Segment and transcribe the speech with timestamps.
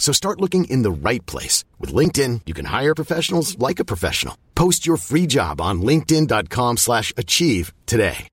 [0.00, 1.62] So start looking in the right place.
[1.78, 4.36] With LinkedIn, you can hire professionals like a professional.
[4.56, 8.26] Post your free job on linkedin.com slash achieve today.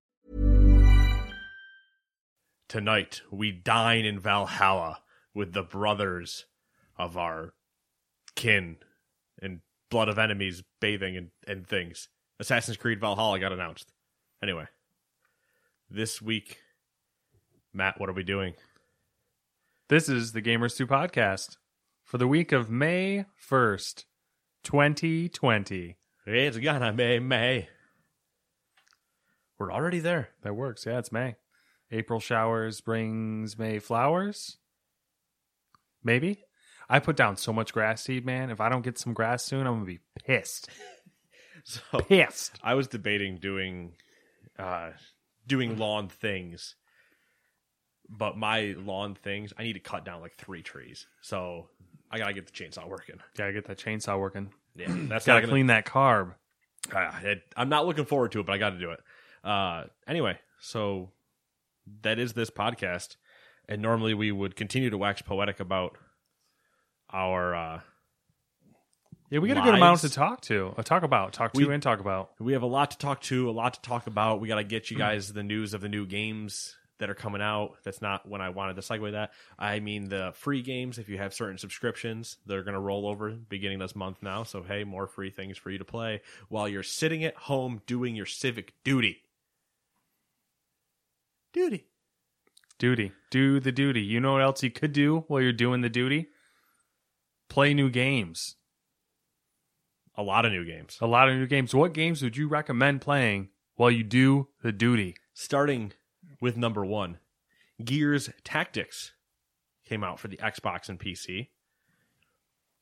[2.67, 4.99] Tonight, we dine in Valhalla
[5.33, 6.45] with the brothers
[6.97, 7.53] of our
[8.35, 8.77] kin
[9.41, 12.09] and blood of enemies bathing and, and things.
[12.39, 13.93] Assassin's Creed Valhalla got announced.
[14.43, 14.65] Anyway,
[15.89, 16.57] this week,
[17.73, 18.53] Matt, what are we doing?
[19.89, 21.55] This is the Gamers 2 podcast
[22.03, 24.03] for the week of May 1st,
[24.63, 25.95] 2020.
[26.25, 27.69] It's gonna be May.
[29.57, 30.31] We're already there.
[30.41, 30.85] That works.
[30.85, 31.35] Yeah, it's May.
[31.89, 34.57] April showers brings May flowers.
[36.03, 36.43] Maybe.
[36.89, 38.49] I put down so much grass seed, man.
[38.49, 40.69] If I don't get some grass soon, I'm gonna be pissed.
[41.63, 42.59] So Pissed.
[42.63, 43.97] I was debating doing
[44.57, 44.91] uh
[45.45, 46.76] doing lawn things.
[48.09, 51.07] But my lawn things, I need to cut down like three trees.
[51.21, 51.67] So
[52.09, 53.17] I gotta get the chainsaw working.
[53.37, 54.51] Gotta get that chainsaw working.
[54.75, 56.33] Yeah, that's Gotta gonna, clean that carb.
[56.95, 58.99] Uh, it, I'm not looking forward to it, but I got to do it.
[59.43, 61.09] Uh, anyway, so
[62.03, 63.17] that is this podcast,
[63.67, 65.97] and normally we would continue to wax poetic about
[67.11, 67.55] our.
[67.55, 67.79] Uh,
[69.29, 70.01] Yeah, we got a good amount Lives.
[70.03, 70.73] to talk to.
[70.77, 71.33] Uh, talk about.
[71.33, 72.31] Talk to We- and talk about.
[72.39, 74.39] we have a lot to talk to, a lot to talk about.
[74.39, 77.41] We got to get you guys the news of the new games that are coming
[77.41, 77.77] out.
[77.83, 79.31] That's not when I wanted to segue that.
[79.57, 80.97] I mean the free games.
[80.97, 84.43] If you have certain subscriptions, they're going to roll over beginning this month now.
[84.43, 88.15] So hey, more free things for you to play while you're sitting at home doing
[88.15, 89.23] your civic duty.
[91.53, 91.85] Duty.
[92.79, 93.11] Duty.
[93.31, 94.01] Do the duty.
[94.01, 96.27] You know what else you could do while you're doing the duty?
[97.49, 98.55] Play new games.
[100.15, 100.97] A lot of new games.
[101.01, 101.73] A lot of new games.
[101.73, 105.15] What games would you recommend playing while you do the duty?
[105.33, 105.93] Starting
[106.39, 107.17] with number one,
[107.83, 109.11] Gears Tactics
[109.85, 111.49] came out for the Xbox and PC.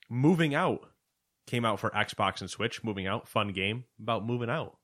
[0.09, 0.89] Moving Out
[1.47, 2.83] came out for Xbox and Switch.
[2.83, 4.77] Moving Out, fun game about moving out.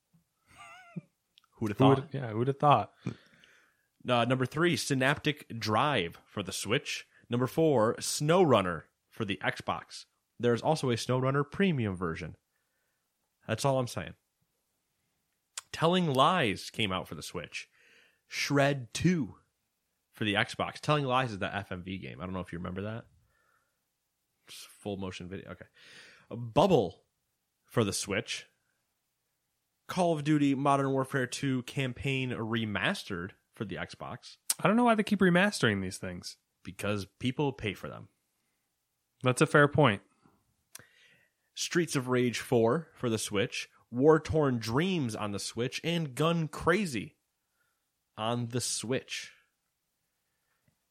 [1.57, 1.97] Who'd have Who thought?
[1.97, 2.91] would, yeah, who'd have thought?
[4.07, 7.05] Uh, number three, Synaptic Drive for the Switch.
[7.29, 10.05] Number four, SnowRunner for the Xbox.
[10.39, 12.35] There's also a SnowRunner premium version.
[13.47, 14.13] That's all I'm saying.
[15.71, 17.67] Telling Lies came out for the Switch.
[18.33, 19.35] Shred 2
[20.13, 20.79] for the Xbox.
[20.79, 22.21] Telling Lies is that FMV game.
[22.21, 23.03] I don't know if you remember that.
[24.47, 25.51] Full motion video.
[25.51, 25.65] Okay.
[26.29, 27.03] Bubble
[27.65, 28.47] for the Switch.
[29.89, 34.95] Call of Duty Modern Warfare 2 campaign remastered for the Xbox I don't know why
[34.95, 36.37] they keep remastering these things.
[36.63, 38.07] because people pay for them.
[39.23, 40.01] That's a fair point.
[41.53, 46.47] Streets of Rage 4 for the Switch, War Torn Dreams on the Switch, and Gun
[46.47, 47.15] Crazy
[48.21, 49.31] on the Switch.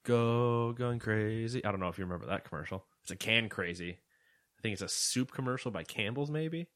[0.05, 1.65] Go going Crazy.
[1.65, 2.85] I don't know if you remember that commercial.
[3.03, 3.99] It's a can crazy.
[4.59, 6.67] I think it's a soup commercial by Campbell's, maybe.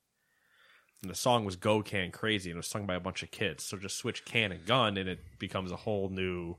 [1.02, 3.30] And the song was Go Can Crazy, and it was sung by a bunch of
[3.30, 3.64] kids.
[3.64, 6.56] So just switch can and gun, and it becomes a whole new.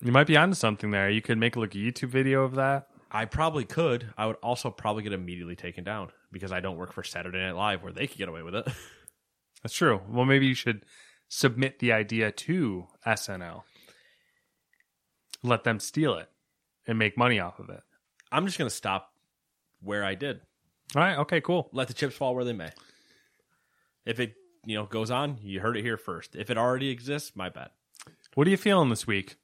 [0.00, 1.10] You might be onto something there.
[1.10, 2.88] You could make like a YouTube video of that.
[3.12, 4.12] I probably could.
[4.16, 7.54] I would also probably get immediately taken down because I don't work for Saturday Night
[7.54, 8.66] Live where they could get away with it.
[9.62, 10.00] That's true.
[10.08, 10.84] Well, maybe you should
[11.30, 13.62] submit the idea to SNL.
[15.42, 16.28] Let them steal it
[16.86, 17.80] and make money off of it.
[18.30, 19.14] I'm just gonna stop
[19.80, 20.40] where I did.
[20.94, 21.18] All right.
[21.18, 21.40] Okay.
[21.40, 21.70] Cool.
[21.72, 22.70] Let the chips fall where they may.
[24.04, 24.34] If it
[24.66, 26.36] you know goes on, you heard it here first.
[26.36, 27.70] If it already exists, my bad.
[28.34, 29.36] What are you feeling this week?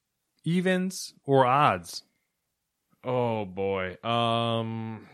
[0.44, 2.02] Evens or odds?
[3.02, 3.96] Oh boy.
[4.02, 5.08] Um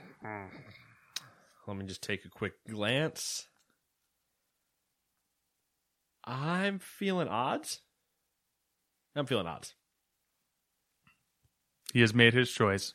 [1.67, 3.47] let me just take a quick glance.
[6.25, 7.81] I'm feeling odds.
[9.15, 9.75] I'm feeling odds.
[11.93, 12.95] He has made his choice.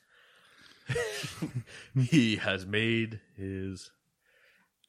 [1.95, 3.91] he has made his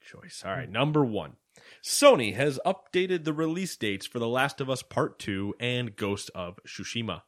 [0.01, 0.43] choice.
[0.47, 1.37] All right, number one.
[1.83, 6.31] Sony has updated the release dates for The Last of Us Part 2 and Ghost
[6.35, 7.23] of Tsushima.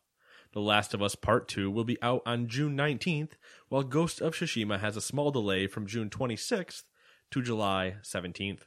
[0.53, 3.33] The Last of Us Part 2 will be out on June 19th,
[3.69, 6.85] while Ghost of Tsushima has a small delay from June 26th
[7.31, 8.63] to July 17th,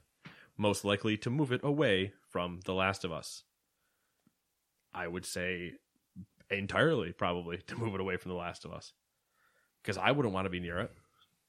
[0.58, 3.44] most likely to move it away from The Last of Us.
[4.94, 5.74] I would say
[6.50, 8.94] entirely, probably, to move it away from The Last of Us.
[9.82, 10.92] Because I wouldn't want to be near it.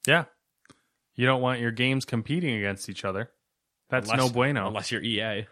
[0.06, 0.24] Yeah.
[1.14, 3.30] You don't want your games competing against each other.
[3.88, 4.66] That's no bueno.
[4.66, 5.46] Unless you're EA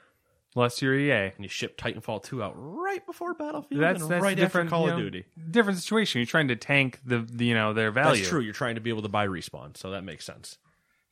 [0.55, 1.33] Unless you're EA.
[1.35, 4.77] and you ship Titanfall 2 out right before Battlefield That's and that's right different after
[4.77, 5.25] Call you of Duty.
[5.51, 6.21] Different situation.
[6.21, 8.19] You're trying to tank the, the you know their value.
[8.21, 8.41] That's true.
[8.41, 10.59] You're trying to be able to buy respawn, so that makes sense.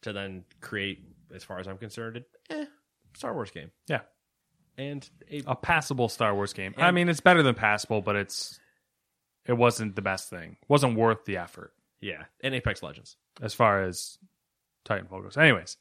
[0.02, 1.02] To then create,
[1.34, 2.64] as far as I'm concerned, eh,
[3.14, 4.00] Star Wars game Yeah.
[4.78, 6.74] and a A passable Star Wars game.
[6.76, 8.58] I mean, it's better than passable, but it's
[9.46, 10.56] it wasn't the best thing.
[10.68, 13.16] wasn't worth the effort yeah, and Apex Legends.
[13.42, 14.18] as far as
[14.86, 15.36] Titanfall goes.
[15.36, 15.76] Anyways,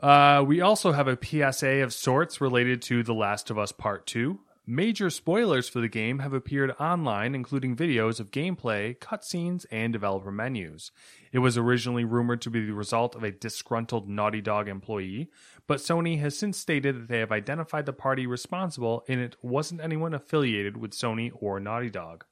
[0.00, 4.06] uh, we also have a PSA of sorts related to The Last of Us Part
[4.06, 4.38] 2.
[4.68, 10.32] Major spoilers for the game have appeared online, including videos of gameplay, cutscenes, and developer
[10.32, 10.90] menus.
[11.30, 15.30] It was originally rumored to be the result of a disgruntled Naughty Dog employee,
[15.68, 19.82] but Sony has since stated that they have identified the party responsible and it wasn't
[19.82, 22.24] anyone affiliated with Sony or Naughty Dog.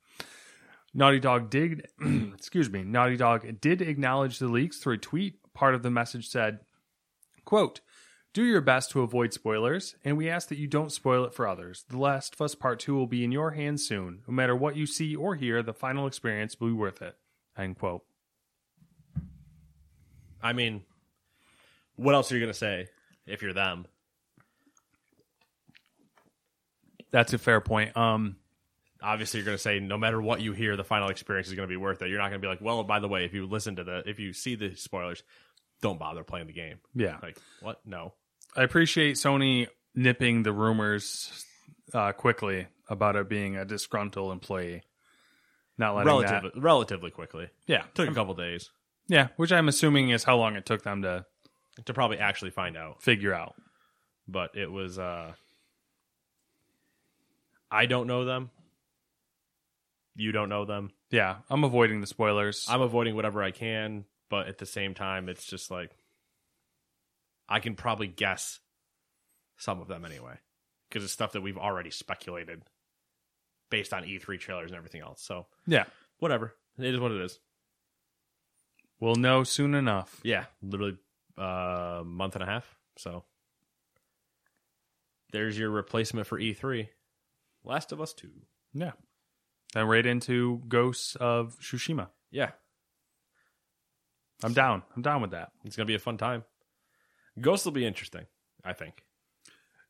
[0.93, 1.87] Naughty Dog did,
[2.35, 5.39] excuse me, Naughty Dog did acknowledge the leaks through a tweet.
[5.55, 6.59] Part of the message said,
[7.45, 7.81] quote,
[8.35, 11.47] do your best to avoid spoilers, and we ask that you don't spoil it for
[11.47, 11.85] others.
[11.89, 14.23] The Last of Us Part 2 will be in your hands soon.
[14.29, 17.17] No matter what you see or hear, the final experience will be worth it.
[17.57, 18.03] End quote.
[20.43, 20.83] I mean,
[21.97, 22.89] what else are you gonna say
[23.25, 23.87] if you're them?
[27.13, 27.97] That's a fair point.
[27.97, 28.37] Um,
[29.01, 31.77] Obviously, you're gonna say no matter what you hear, the final experience is gonna be
[31.77, 32.09] worth it.
[32.09, 34.19] You're not gonna be like, well, by the way, if you listen to the, if
[34.19, 35.23] you see the spoilers,
[35.83, 36.79] don't bother playing the game.
[36.95, 37.19] yeah.
[37.23, 37.81] Like what?
[37.87, 38.15] No.
[38.56, 41.45] I appreciate Sony nipping the rumors
[41.93, 44.83] uh, quickly about it being a disgruntled employee.
[45.79, 46.29] Not letting that.
[46.31, 47.49] Relatively, relatively quickly.
[47.67, 47.83] Yeah.
[47.95, 48.71] Took a couple days
[49.09, 51.27] Yeah, which I'm assuming is how long it took them to
[51.87, 53.03] to probably actually find out.
[53.03, 53.55] figure out.
[54.29, 55.33] but it was uh
[57.71, 58.50] I don't know them.
[60.15, 60.93] You don't know them.
[61.11, 62.67] Yeah, I'm avoiding the spoilers.
[62.69, 65.91] I'm avoiding whatever I can, but at the same time it's just like
[67.49, 68.61] I can probably guess
[69.56, 70.38] some of them anyway
[70.88, 72.62] because it's stuff that we've already speculated
[73.70, 75.23] based on E3 trailers and everything else.
[75.23, 75.85] So, yeah,
[76.19, 76.55] whatever.
[76.79, 77.38] It is what it is.
[79.00, 80.20] we'll know soon enough.
[80.23, 80.99] Yeah, literally
[81.37, 82.76] a uh, month and a half.
[82.96, 83.25] So,
[85.32, 86.88] there's your replacement for E3.
[87.64, 88.29] Last of Us 2.
[88.75, 88.93] Yeah.
[89.73, 92.08] Then right into Ghosts of Tsushima.
[92.31, 92.50] Yeah,
[94.43, 94.82] I'm down.
[94.94, 95.52] I'm down with that.
[95.64, 96.44] It's gonna be a fun time.
[97.41, 98.27] Ghost will be interesting,
[98.65, 99.03] I think.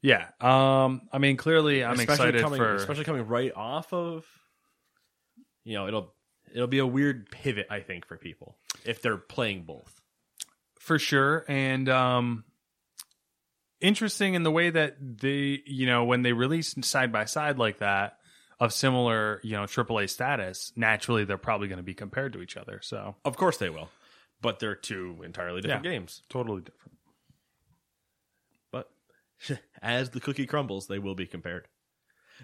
[0.02, 0.28] Yeah.
[0.40, 1.02] Um.
[1.12, 2.74] I mean, clearly, I'm especially excited coming, for.
[2.74, 4.26] especially coming right off of.
[5.64, 6.14] You know, it'll
[6.54, 10.00] it'll be a weird pivot, I think, for people if they're playing both.
[10.78, 12.44] for sure and um
[13.80, 17.78] interesting in the way that they you know when they release side by side like
[17.78, 18.18] that
[18.60, 22.56] of similar you know AAA status naturally they're probably going to be compared to each
[22.56, 23.88] other so Of course, they will,
[24.40, 25.90] but they're two entirely different Yeah.
[25.92, 26.22] games.
[26.28, 26.93] totally different
[29.82, 31.68] as the cookie crumbles, they will be compared.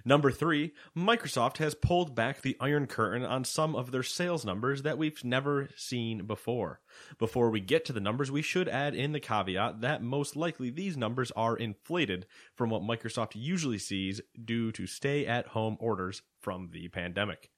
[0.05, 4.83] Number three, Microsoft has pulled back the Iron Curtain on some of their sales numbers
[4.83, 6.81] that we've never seen before.
[7.19, 10.71] Before we get to the numbers, we should add in the caveat that most likely
[10.71, 16.23] these numbers are inflated from what Microsoft usually sees due to stay at home orders
[16.41, 17.51] from the pandemic.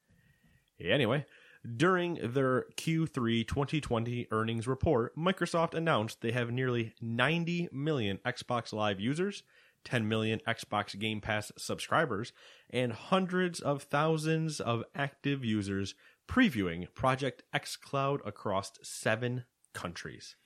[0.81, 1.27] Anyway,
[1.77, 8.99] during their Q3 2020 earnings report, Microsoft announced they have nearly 90 million Xbox Live
[8.99, 9.45] users,
[9.85, 12.33] 10 million Xbox Game Pass subscribers,
[12.71, 15.95] and hundreds of thousands of active users
[16.29, 20.37] previewing Project xCloud across seven countries.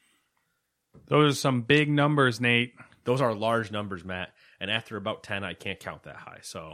[1.08, 4.30] those are some big numbers nate Those are large numbers, Matt,
[4.61, 6.73] and after about 10, I can't count that high, so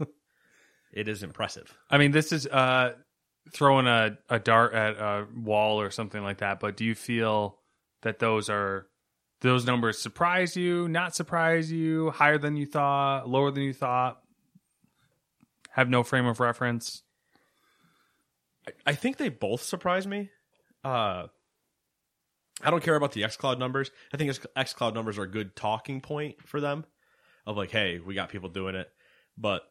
[0.92, 1.76] it is impressive.
[1.90, 2.94] i mean this is uh
[3.52, 7.58] throwing a, a dart at a wall or something like that but do you feel
[8.02, 8.86] that those are
[9.40, 14.20] those numbers surprise you not surprise you higher than you thought lower than you thought
[15.70, 17.02] have no frame of reference
[18.86, 20.30] I think they both surprise me.
[20.82, 21.26] Uh,
[22.62, 23.90] I don't care about the xCloud numbers.
[24.12, 26.84] I think X- xCloud numbers are a good talking point for them
[27.46, 28.88] of like, hey, we got people doing it,
[29.36, 29.62] but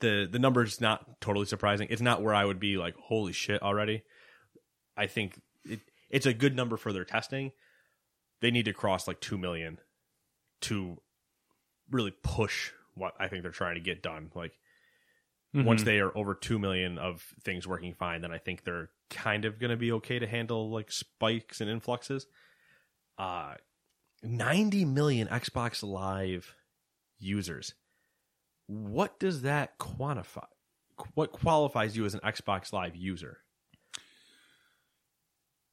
[0.00, 1.88] the the numbers not totally surprising.
[1.90, 4.02] It's not where I would be like, holy shit already.
[4.96, 7.52] I think it, it's a good number for their testing.
[8.40, 9.78] they need to cross like 2 million
[10.62, 10.96] to
[11.90, 14.30] really push what I think they're trying to get done.
[14.34, 14.52] Like
[15.54, 19.44] once they are over 2 million of things working fine, then I think they're kind
[19.44, 22.26] of going to be okay to handle like spikes and influxes.
[23.16, 23.54] Uh
[24.22, 26.54] 90 million Xbox Live
[27.18, 27.74] users.
[28.68, 30.46] What does that quantify?
[31.14, 33.38] What qualifies you as an Xbox Live user?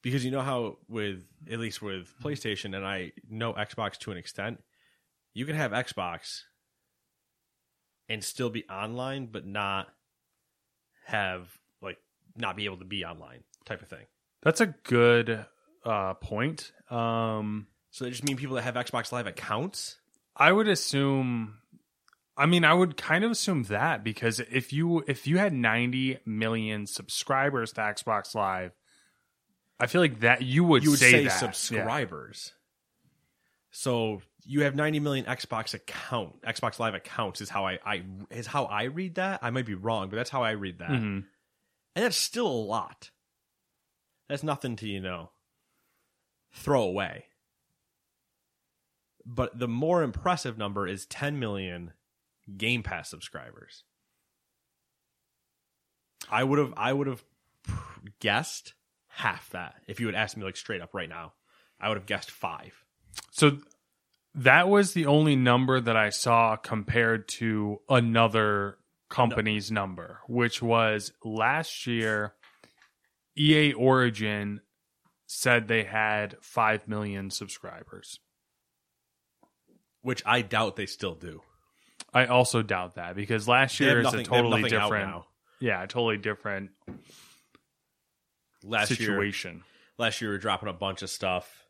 [0.02, 4.18] Because you know how with at least with PlayStation and I know Xbox to an
[4.18, 4.64] extent,
[5.34, 6.42] you can have Xbox
[8.08, 9.88] and still be online but not
[11.06, 11.50] have
[11.82, 11.98] like
[12.36, 14.06] not be able to be online type of thing.
[14.44, 15.46] That's a good
[15.84, 16.72] uh, point.
[16.92, 19.98] Um, So they just mean people that have Xbox Live accounts.
[20.36, 21.56] I would assume.
[22.38, 26.20] I mean, I would kind of assume that because if you if you had 90
[26.26, 28.72] million subscribers to Xbox Live,
[29.80, 31.24] I feel like that you would you would say, say, that.
[31.26, 31.38] Yeah.
[31.38, 32.52] subscribers.
[33.72, 38.48] So you have 90 million Xbox account Xbox Live accounts is how I, I is
[38.48, 39.40] how I read that.
[39.42, 40.90] I might be wrong, but that's how I read that.
[40.90, 41.26] Mhm.
[41.96, 43.12] And that's still a lot.
[44.28, 45.30] That's nothing to, you know,
[46.54, 47.26] throw away.
[49.26, 51.94] But the more impressive number is 10 million
[52.58, 53.84] Game Pass subscribers.
[56.30, 57.24] I would have I would have
[58.20, 58.74] guessed
[59.08, 61.34] half that if you had asked me like straight up right now.
[61.80, 62.84] I would have guessed 5.
[63.32, 63.58] So
[64.34, 68.78] that was the only number that I saw compared to another
[69.10, 72.34] company's number, which was last year.
[73.38, 74.62] EA Origin
[75.28, 78.20] said they had five million subscribers.
[80.02, 81.42] which I doubt they still do.
[82.16, 85.24] I also doubt that because last year is a nothing- they have totally different,
[85.60, 86.72] yeah, totally different
[88.64, 89.64] Last year, situation.
[89.98, 91.66] last year we were dropping a bunch of stuff,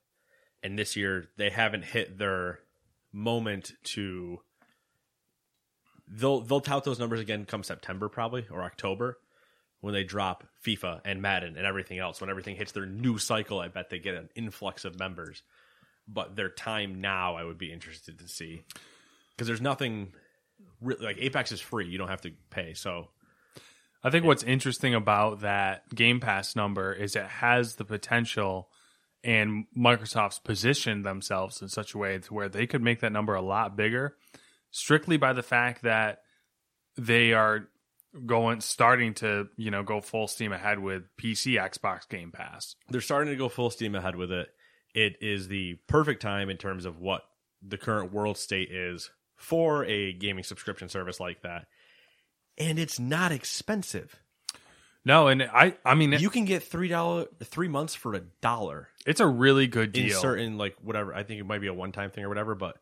[0.63, 2.59] and this year they haven't hit their
[3.11, 4.39] moment to.
[6.07, 9.17] They'll they'll tout those numbers again come September probably or October
[9.81, 12.21] when they drop FIFA and Madden and everything else.
[12.21, 15.41] When everything hits their new cycle, I bet they get an influx of members.
[16.07, 18.63] But their time now, I would be interested to see
[19.31, 20.13] because there's nothing
[20.81, 22.73] like Apex is free; you don't have to pay.
[22.73, 23.09] So
[24.03, 28.69] I think what's interesting about that Game Pass number is it has the potential
[29.23, 33.33] and Microsoft's positioned themselves in such a way to where they could make that number
[33.33, 34.15] a lot bigger
[34.69, 36.19] strictly by the fact that
[36.97, 37.67] they are
[38.25, 42.75] going starting to, you know, go full steam ahead with PC Xbox Game Pass.
[42.89, 44.49] they're starting to go full steam ahead with it.
[44.93, 47.23] It is the perfect time in terms of what
[47.61, 51.67] the current world state is for a gaming subscription service like that.
[52.57, 54.15] And it's not expensive.
[55.03, 58.89] No, and I I mean You can get three dollar three months for a dollar
[59.05, 60.15] it's a really good deal.
[60.15, 61.13] in certain like whatever.
[61.13, 62.77] I think it might be a one time thing or whatever, but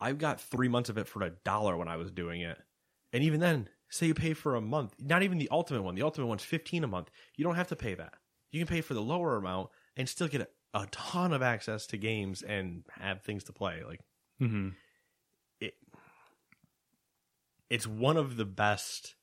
[0.00, 2.58] I've got three months of it for a dollar when I was doing it.
[3.12, 5.94] And even then, say you pay for a month, not even the ultimate one.
[5.94, 7.10] The ultimate one's fifteen a month.
[7.36, 8.14] You don't have to pay that.
[8.50, 10.48] You can pay for the lower amount and still get a,
[10.82, 13.82] a ton of access to games and have things to play.
[13.86, 14.00] Like
[14.42, 14.74] Mhm.
[17.70, 19.14] It, it's one of the best.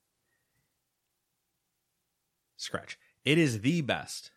[2.57, 2.97] Scratch.
[3.25, 4.31] It is the best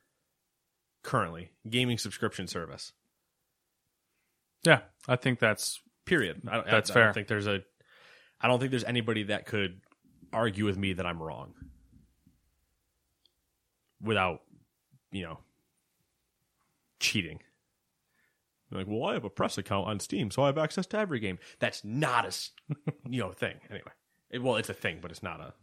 [1.03, 2.93] currently gaming subscription service.
[4.65, 6.43] Yeah, I think that's Period.
[6.47, 7.05] I, That's I, I fair.
[7.05, 7.63] don't think there's a.
[8.41, 9.81] I don't think there's anybody that could
[10.33, 11.55] argue with me that I'm wrong.
[14.03, 14.41] Without,
[15.13, 15.39] you know,
[17.01, 17.41] cheating.
[18.75, 20.99] You're like, well, I have a press account on Steam, so I have access to
[20.99, 21.39] every game.
[21.61, 22.33] That's not a
[23.09, 23.55] you know, thing.
[23.71, 23.91] Anyway,
[24.31, 25.55] it, well, it's a thing, but it's not a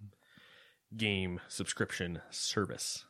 [0.96, 3.06] game subscription service.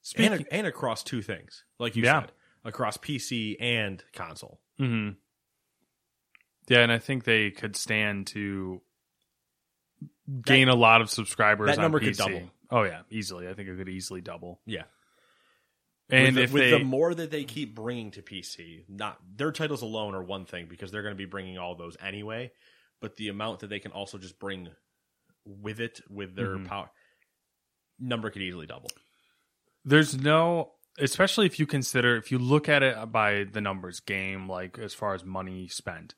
[0.00, 2.22] speaking And, and across two things, like you Yeah.
[2.22, 2.32] said,
[2.64, 4.60] across PC and console.
[4.78, 5.10] hmm
[6.68, 8.80] Yeah, and I think they could stand to
[10.42, 11.74] gain a lot of subscribers.
[11.74, 12.50] that number could double.
[12.70, 13.48] Oh yeah, easily.
[13.48, 14.60] I think it could easily double.
[14.64, 14.84] Yeah.
[16.12, 19.50] And with the, with they, the more that they keep bringing to PC, not their
[19.50, 22.52] titles alone are one thing because they're going to be bringing all those anyway.
[23.00, 24.68] But the amount that they can also just bring
[25.44, 26.66] with it, with their Mhm.
[26.66, 26.90] power,
[27.98, 28.90] number could easily double.
[29.84, 34.48] there's no, especially if you consider, if you look at it by the numbers game,
[34.48, 36.14] like as far as money spent,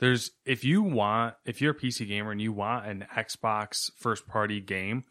[0.00, 4.26] there's if you want, if you're a PC gamer and you want an Xbox first
[4.26, 5.04] party game,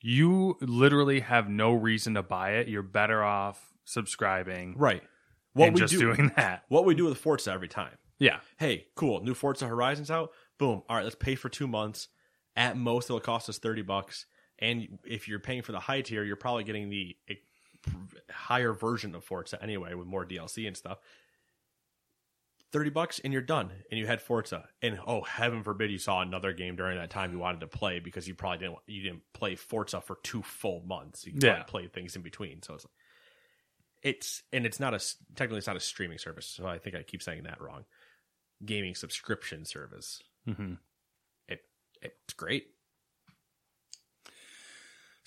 [0.00, 2.68] you literally have no reason to buy it.
[2.68, 5.02] You're better off subscribing Right.
[5.52, 6.64] What and we just do, doing that.
[6.68, 7.96] what we do with Forza every time.
[8.18, 8.38] Yeah.
[8.58, 10.30] Hey, cool, new Forza Horizons out.
[10.58, 10.82] Boom.
[10.88, 12.08] All right, let's pay for two months.
[12.54, 14.26] At most, it'll cost us thirty bucks.
[14.58, 17.16] And if you're paying for the high tier, you're probably getting the
[18.30, 20.98] higher version of Forza anyway, with more DLC and stuff.
[22.72, 24.68] Thirty bucks and you're done, and you had Forza.
[24.80, 27.98] And oh, heaven forbid you saw another game during that time you wanted to play
[27.98, 31.26] because you probably didn't you didn't play Forza for two full months.
[31.26, 31.64] You Yeah.
[31.64, 32.62] played things in between.
[32.62, 32.92] So it's like,
[34.02, 35.00] it's and it's not a
[35.34, 36.46] technically it's not a streaming service.
[36.46, 37.84] So I think I keep saying that wrong.
[38.64, 40.22] Gaming subscription service.
[40.48, 40.74] Mm-hmm.
[41.48, 41.60] It
[42.00, 42.68] it's great.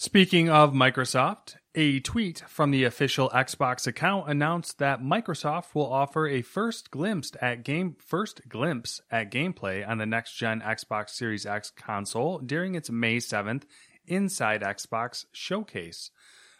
[0.03, 6.27] Speaking of Microsoft, a tweet from the official Xbox account announced that Microsoft will offer
[6.27, 11.45] a first glimpse at game first glimpse at gameplay on the next gen Xbox Series
[11.45, 13.63] X console during its May 7th
[14.05, 16.11] Inside Xbox showcase.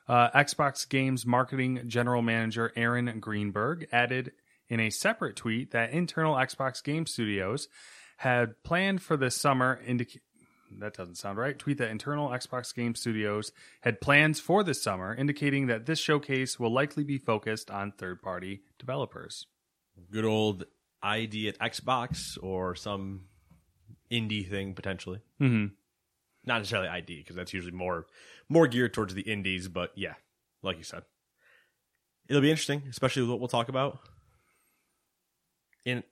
[0.08, 4.32] Uh, Xbox Games marketing general manager Aaron Greenberg added
[4.70, 7.68] in a separate tweet that internal Xbox Game Studios
[8.16, 10.22] had planned for this summer indic-
[10.80, 11.58] that doesn't sound right.
[11.58, 13.52] Tweet that internal Xbox Game Studios
[13.82, 18.22] had plans for this summer, indicating that this showcase will likely be focused on third
[18.22, 19.48] party developers.
[20.12, 20.66] Good old
[21.02, 23.26] ID at Xbox or some
[24.12, 25.20] indie thing potentially.
[25.42, 25.74] Mm-hmm.
[26.46, 28.08] Not necessarily ID because that's usually more
[28.50, 29.68] more geared towards the indies.
[29.68, 30.16] But yeah,
[30.62, 31.04] like you said,
[32.28, 34.00] it'll be interesting, especially with what we'll talk about
[35.86, 36.04] in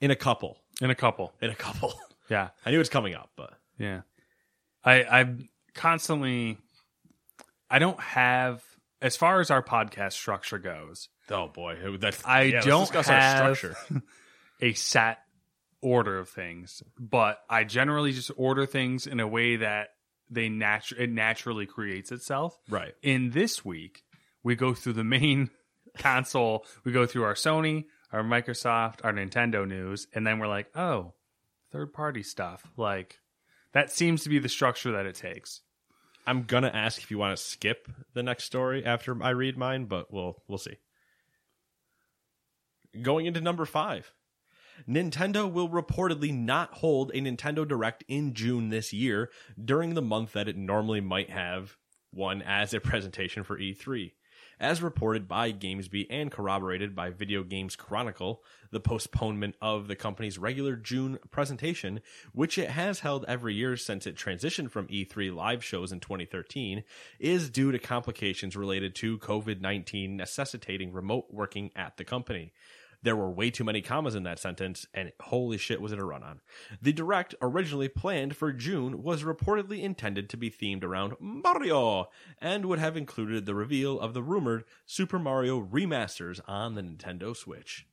[0.00, 0.58] in a couple.
[0.80, 1.32] In a couple.
[1.40, 1.94] In a couple.
[2.28, 2.50] Yeah.
[2.66, 4.02] I knew it's coming up, but Yeah.
[4.84, 6.58] I I'm constantly
[7.70, 8.62] I don't have
[9.00, 13.46] as far as our podcast structure goes, oh boy, that's I yeah, don't discuss have
[13.46, 14.02] our structure.
[14.60, 15.18] a set
[15.80, 19.90] order of things, but I generally just order things in a way that
[20.30, 22.58] they natu- it naturally creates itself.
[22.68, 22.94] Right.
[23.02, 24.02] In this week,
[24.42, 25.50] we go through the main
[25.98, 30.76] console, we go through our Sony, our Microsoft, our Nintendo news, and then we're like,
[30.76, 31.14] oh,
[31.70, 32.62] third party stuff.
[32.76, 33.18] Like
[33.78, 35.60] that seems to be the structure that it takes.
[36.26, 39.84] I'm gonna ask if you want to skip the next story after I read mine,
[39.84, 40.78] but we'll we'll see.
[43.00, 44.12] Going into number five.
[44.88, 49.30] Nintendo will reportedly not hold a Nintendo Direct in June this year
[49.64, 51.76] during the month that it normally might have
[52.12, 54.12] one as a presentation for E3.
[54.60, 58.42] As reported by GamesBeat and corroborated by Video Games Chronicle,
[58.72, 62.00] the postponement of the company's regular June presentation,
[62.32, 66.82] which it has held every year since it transitioned from E3 live shows in 2013,
[67.20, 72.52] is due to complications related to COVID 19 necessitating remote working at the company.
[73.02, 76.04] There were way too many commas in that sentence, and holy shit was it a
[76.04, 76.40] run on.
[76.82, 82.08] The direct, originally planned for June, was reportedly intended to be themed around Mario,
[82.40, 87.36] and would have included the reveal of the rumored Super Mario remasters on the Nintendo
[87.36, 87.86] Switch.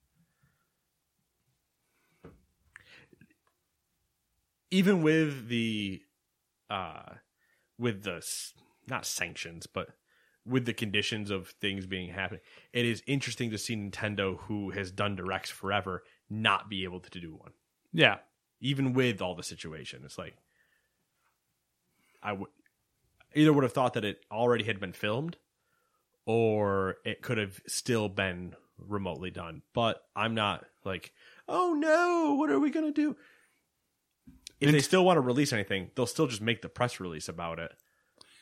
[4.72, 6.02] Even with the,
[6.70, 7.13] uh,
[7.78, 8.26] with the,
[8.88, 9.89] not sanctions, but
[10.45, 14.91] with the conditions of things being happening, it is interesting to see Nintendo, who has
[14.91, 17.51] done directs forever, not be able to do one.
[17.93, 18.17] Yeah.
[18.62, 20.36] Even with all the situation, it's like
[22.23, 22.49] I would
[23.36, 25.38] either would have thought that it already had been filmed,
[26.25, 29.62] or it could have still been remotely done.
[29.73, 31.12] But I'm not like,
[31.47, 33.15] oh no, what are we gonna do?
[34.60, 37.60] If they still want to release anything, they'll still just make the press release about
[37.60, 37.71] it,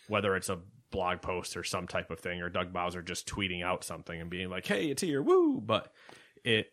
[0.08, 0.60] whether it's a
[0.94, 4.30] blog post or some type of thing, or Doug Bowser just tweeting out something and
[4.30, 5.92] being like, "Hey, it's here, woo!" But
[6.46, 6.72] it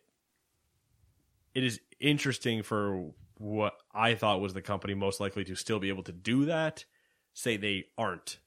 [1.53, 5.89] it is interesting for what I thought was the company most likely to still be
[5.89, 6.85] able to do that.
[7.33, 8.39] Say they aren't.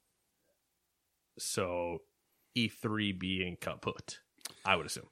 [1.38, 2.02] So
[2.56, 4.20] E3 being kaput,
[4.64, 5.08] I would assume.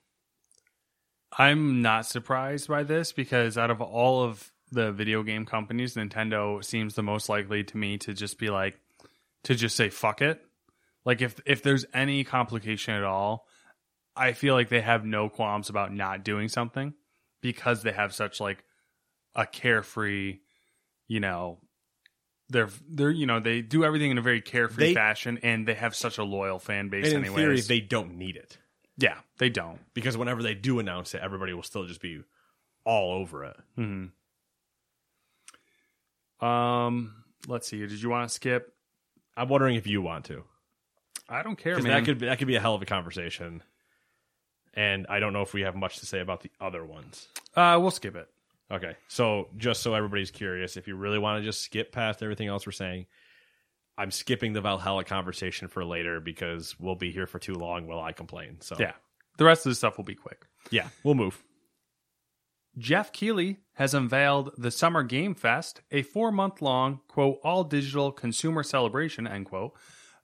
[1.37, 6.65] I'm not surprised by this because out of all of the video game companies, Nintendo
[6.65, 8.79] seems the most likely to me to just be like
[9.45, 10.45] to just say fuck it.
[11.05, 13.47] Like if if there's any complication at all,
[14.17, 16.95] I feel like they have no qualms about not doing something
[17.41, 18.65] because they have such like
[19.35, 20.39] a carefree,
[21.09, 21.59] you know,
[22.49, 25.75] they're they're you know they do everything in a very carefree They- fashion and they
[25.75, 27.67] have such a loyal fan base And in anyways.
[27.67, 28.59] theory, they don't need it
[28.99, 29.81] yeah, they don't.
[29.95, 32.23] because whenever they do announce it, everybody will still just be
[32.85, 33.57] all over it.
[33.75, 34.07] hmm
[36.41, 37.79] Um, let's see.
[37.79, 38.73] Did you want to skip?
[39.37, 40.45] I'm wondering if you want to,
[41.33, 41.85] I don't care, man.
[41.93, 43.63] that could be, that could be a hell of a conversation.
[44.75, 47.29] And I don't know if we have much to say about the other ones.
[47.57, 48.29] uh, we'll skip it.
[48.71, 52.49] Okay, so just so everybody's curious, if you really want to just skip past everything
[52.49, 53.05] else we're saying,
[53.99, 58.01] I'm skipping the Valhalla conversation for later because we'll be here for too long while
[58.01, 58.57] I complain.
[58.61, 58.93] So Yeah,
[59.37, 60.47] the rest of the stuff will be quick.
[60.71, 61.43] yeah, we'll move.
[62.79, 68.11] Jeff Keighley has unveiled the Summer Game Fest, a four month long, quote, all digital
[68.11, 69.75] consumer celebration, end quote,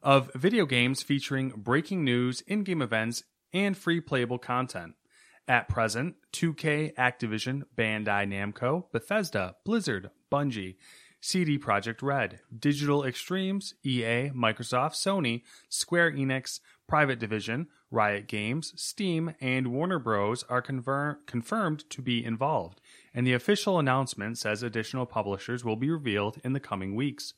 [0.09, 4.95] of video games featuring breaking news, in game events, and free playable content.
[5.47, 10.77] At present, 2K, Activision, Bandai Namco, Bethesda, Blizzard, Bungie,
[11.21, 19.35] CD Projekt Red, Digital Extremes, EA, Microsoft, Sony, Square Enix, Private Division, Riot Games, Steam,
[19.43, 20.43] and Warner Bros.
[20.45, 22.81] are confir- confirmed to be involved,
[23.13, 27.35] and the official announcement says additional publishers will be revealed in the coming weeks.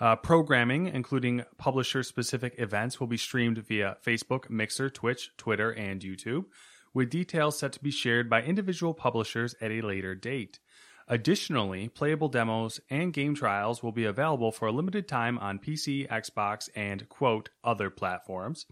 [0.00, 6.00] Uh, programming, including publisher specific events, will be streamed via Facebook, Mixer, Twitch, Twitter, and
[6.00, 6.46] YouTube,
[6.94, 10.58] with details set to be shared by individual publishers at a later date.
[11.06, 16.08] Additionally, playable demos and game trials will be available for a limited time on PC,
[16.08, 18.64] Xbox, and quote, other platforms.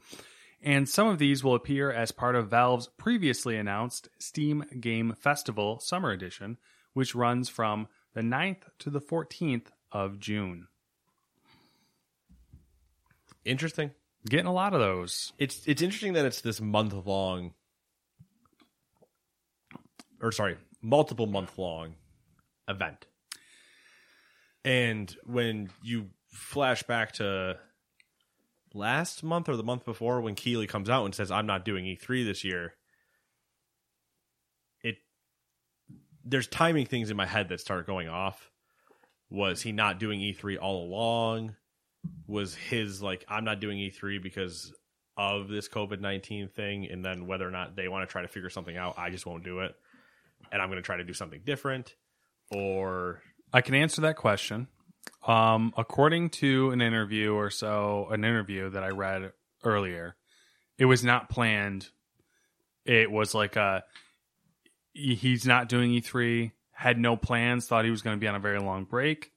[0.63, 5.79] And some of these will appear as part of Valve's previously announced Steam Game Festival
[5.81, 6.57] Summer Edition,
[6.95, 10.69] which runs from the 9th to the 14th of June.
[13.45, 13.93] Interesting.
[14.29, 15.33] Getting a lot of those.
[15.39, 17.53] It's it's interesting that it's this month long,
[20.21, 21.95] or sorry, multiple month long
[22.69, 23.07] event.
[24.65, 27.59] And when you flash back to
[28.75, 31.85] last month or the month before when Keighley comes out and says I'm not doing
[31.85, 32.75] E3 this year,
[34.83, 34.97] it
[36.25, 38.51] there's timing things in my head that start going off.
[39.31, 41.55] Was he not doing E3 all along?
[42.27, 44.73] Was his like I'm not doing E3 because
[45.17, 48.29] of this COVID 19 thing and then whether or not they want to try to
[48.29, 49.75] figure something out, I just won't do it.
[50.53, 51.95] And I'm going to try to do something different
[52.51, 53.21] or
[53.53, 54.69] I can answer that question.
[55.27, 59.33] Um, according to an interview or so, an interview that I read
[59.65, 60.17] earlier,
[60.79, 61.89] it was not planned.
[62.85, 63.85] It was like a
[64.93, 68.41] he's not doing E3, had no plans, thought he was going to be on a
[68.41, 69.33] very long break.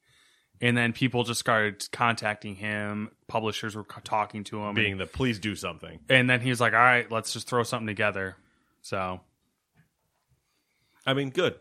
[0.61, 3.09] And then people just started contacting him.
[3.27, 5.99] Publishers were talking to him, being the please do something.
[6.07, 8.35] and then he was like, "All right, let's just throw something together."
[8.81, 9.21] So
[11.05, 11.55] I mean, good.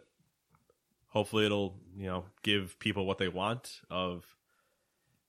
[1.09, 4.25] Hopefully, it'll you know give people what they want of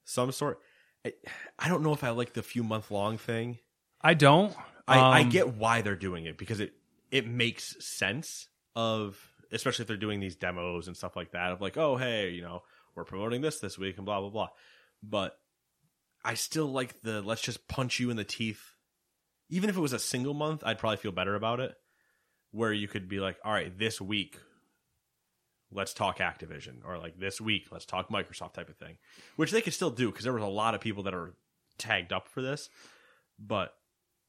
[0.03, 0.59] some sort.
[1.05, 1.13] I,
[1.57, 3.57] I don't know if I like the few month long thing.
[4.01, 4.55] I don't.
[4.87, 6.73] I, I Um, get why they're doing it because it
[7.09, 9.17] it makes sense of
[9.51, 12.41] especially if they're doing these demos and stuff like that of like oh hey you
[12.41, 12.63] know
[12.95, 14.49] we're promoting this this week and blah blah blah.
[15.03, 15.37] But
[16.23, 18.75] i still like the let's just punch you in the teeth.
[19.49, 21.75] Even if it was a single month i'd probably feel better about it.
[22.51, 24.37] Where you could be like all right this week
[25.71, 26.85] let's talk activision.
[26.85, 28.97] Or like this week let's talk microsoft type of thing.
[29.35, 31.33] Which they could still do because there was a lot of people that are
[31.77, 32.69] tagged up for this.
[33.39, 33.73] But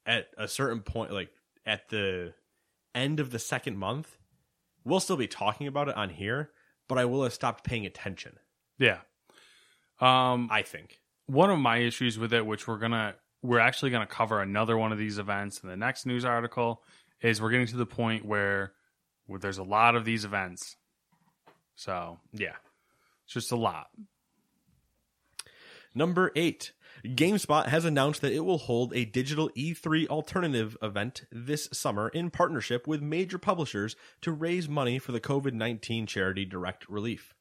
[0.05, 1.29] at a certain point, like
[1.65, 2.33] at the
[2.95, 4.17] end of the second month,
[4.83, 6.51] we'll still be talking about it on here,
[6.87, 8.37] but I will have stopped paying attention.
[8.77, 8.99] Yeah.
[9.99, 10.99] Um, I think.
[11.27, 14.91] one of my issues with it, which we're gonna, we're actually gonna cover another one
[14.91, 16.83] of these events in the next news article,
[17.21, 18.73] is we're getting to the point where,
[19.27, 20.75] where there's a lot of these events.
[21.75, 22.55] So Yeah.
[23.25, 23.87] it's just a lot.
[25.95, 26.73] Number eight.
[27.05, 32.29] GameSpot has announced that it will hold a digital E3 alternative event this summer in
[32.29, 37.33] partnership with major publishers to raise money for the COVID 19 charity Direct Relief.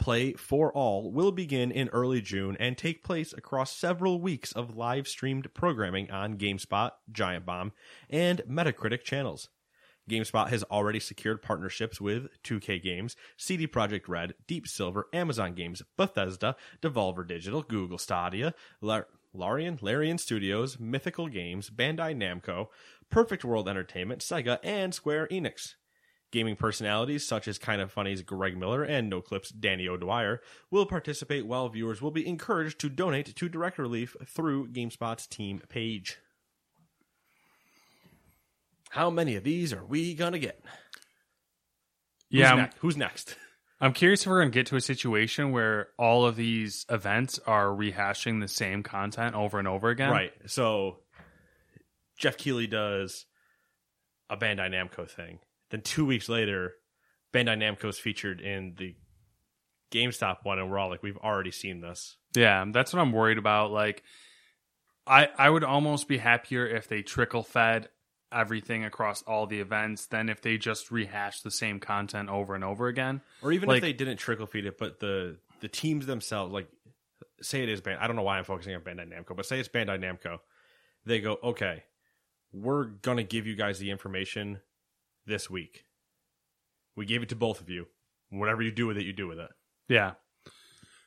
[0.00, 4.74] Play for All will begin in early June and take place across several weeks of
[4.74, 7.72] live streamed programming on GameSpot, Giant Bomb,
[8.08, 9.50] and Metacritic channels.
[10.08, 15.82] GameSpot has already secured partnerships with 2K Games, CD Projekt Red, Deep Silver, Amazon Games,
[15.98, 22.68] Bethesda, Devolver Digital, Google Stadia, Lar- Larian, Larian Studios, Mythical Games, Bandai Namco,
[23.10, 25.74] Perfect World Entertainment, Sega, and Square Enix.
[26.32, 30.40] Gaming personalities such as Kind of Funny's Greg Miller and NoClip's Danny O'Dwyer
[30.70, 35.60] will participate while viewers will be encouraged to donate to Direct Relief through GameSpot's team
[35.68, 36.18] page.
[38.90, 40.64] How many of these are we gonna get?
[42.28, 42.78] Yeah, I'm, next?
[42.78, 43.36] Who's next?
[43.80, 47.66] I'm curious if we're gonna get to a situation where all of these events are
[47.66, 50.10] rehashing the same content over and over again.
[50.10, 50.32] Right.
[50.46, 50.98] So
[52.18, 53.26] Jeff Keighley does
[54.28, 55.40] a Bandai Namco thing.
[55.70, 56.74] Then two weeks later,
[57.32, 58.94] Bandai Namco's featured in the
[59.90, 62.16] GameStop one, and we're all like, we've already seen this.
[62.34, 63.70] Yeah, that's what I'm worried about.
[63.72, 64.02] Like,
[65.06, 67.88] I I would almost be happier if they trickle fed
[68.32, 72.62] everything across all the events than if they just rehash the same content over and
[72.62, 73.20] over again.
[73.42, 76.68] Or even Like- if they didn't trickle feed it, but the the teams themselves, like
[77.42, 79.58] say it is Band I don't know why I'm focusing on Bandai Namco, but say
[79.58, 80.38] it's Bandai Namco.
[81.04, 81.82] They go, okay,
[82.52, 84.60] we're gonna give you guys the information
[85.26, 85.84] this week.
[86.96, 87.86] We gave it to both of you.
[88.30, 89.50] Whatever you do with it, you do with it.
[89.88, 90.12] Yeah.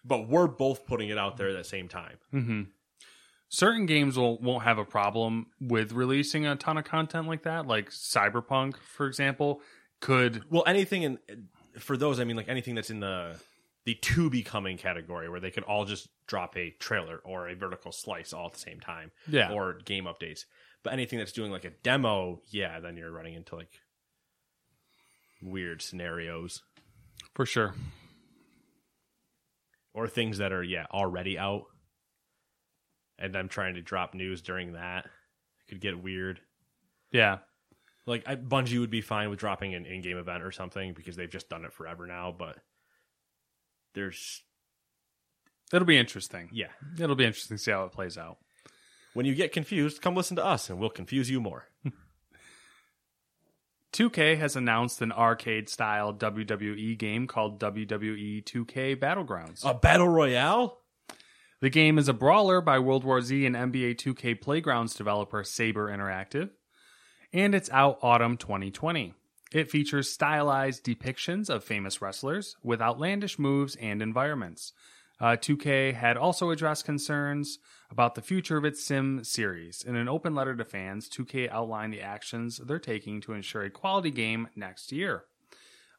[0.06, 2.18] But we're both putting it out there at the same time.
[2.32, 2.62] hmm
[3.50, 7.68] certain games will won't have a problem with releasing a ton of content like that.
[7.68, 9.62] Like Cyberpunk, for example,
[10.02, 11.20] could Well, anything in
[11.78, 13.40] for those, I mean, like anything that's in the
[13.86, 17.54] the to be coming category, where they could all just drop a trailer or a
[17.56, 19.52] vertical slice all at the same time, Yeah.
[19.52, 20.46] or game updates.
[20.84, 23.70] But anything that's doing like a demo, yeah, then you're running into like
[25.44, 26.64] weird scenarios
[27.36, 27.74] for sure.
[29.94, 31.66] or things that are yeah already out,
[33.20, 35.06] and I'm trying to drop news during that.
[35.06, 36.40] It could get weird.
[37.12, 37.40] Yeah.
[38.06, 41.30] Like I, Bungie would be fine with dropping an in-game event or something because they've
[41.30, 42.34] just done it forever now.
[42.38, 42.58] But
[43.94, 44.44] there's
[45.72, 46.50] It'll be interesting.
[46.52, 46.68] yeah,
[47.00, 48.38] It'll be interesting to see how it plays out.
[49.14, 51.68] when you get confused, come listen to us and we'll confuse you more.
[53.94, 59.64] 2K has announced an arcade style WWE game called WWE 2K Battlegrounds.
[59.64, 60.80] A battle royale?
[61.62, 65.90] The game is a brawler by World War Z and NBA 2K Playgrounds developer Saber
[65.90, 66.50] Interactive,
[67.32, 69.14] and it's out autumn 2020.
[69.54, 74.74] It features stylized depictions of famous wrestlers with outlandish moves and environments.
[75.24, 77.58] Uh, 2K had also addressed concerns
[77.90, 79.82] about the future of its sim series.
[79.82, 83.70] In an open letter to fans, 2K outlined the actions they're taking to ensure a
[83.70, 85.24] quality game next year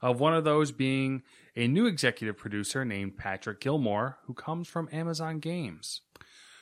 [0.03, 1.23] of one of those being
[1.57, 6.03] a new executive producer named Patrick Gilmore, who comes from Amazon Games.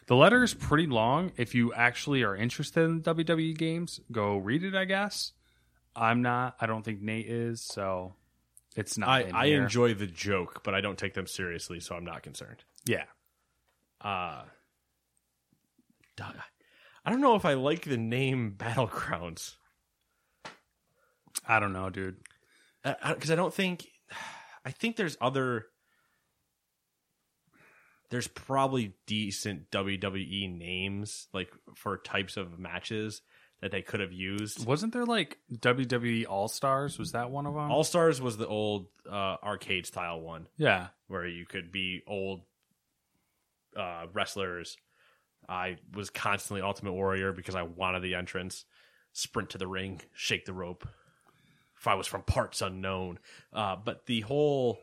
[0.06, 1.32] The letter is pretty long.
[1.36, 5.32] If you actually are interested in WWE games, go read it, I guess.
[5.96, 6.54] I'm not.
[6.60, 8.14] I don't think Nate is, so
[8.76, 9.08] it's not.
[9.08, 12.64] I, I enjoy the joke, but I don't take them seriously, so I'm not concerned.
[12.84, 13.04] Yeah.
[14.00, 14.42] Uh,
[16.20, 19.56] I don't know if I like the name Battlegrounds
[21.46, 22.16] I don't know, dude.
[22.84, 23.86] because I don't think
[24.64, 25.66] I think there's other
[28.10, 33.22] there's probably decent WWE names like for types of matches
[33.62, 34.66] that they could have used.
[34.66, 36.98] Wasn't there like WWE All Stars?
[36.98, 37.70] Was that one of them?
[37.70, 40.88] All Stars was the old uh, arcade style one yeah.
[41.06, 42.42] where you could be old
[43.76, 44.76] uh, wrestlers.
[45.48, 48.64] I was constantly Ultimate Warrior because I wanted the entrance,
[49.12, 50.86] sprint to the ring, shake the rope.
[51.78, 53.20] If I was from parts unknown,
[53.52, 54.80] uh, but the whole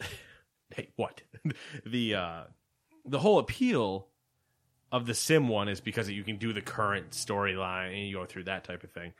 [0.74, 1.22] hey, what
[1.86, 2.42] the uh,
[3.04, 4.08] the whole appeal
[4.90, 8.24] of the sim one is because you can do the current storyline and you go
[8.24, 9.12] through that type of thing.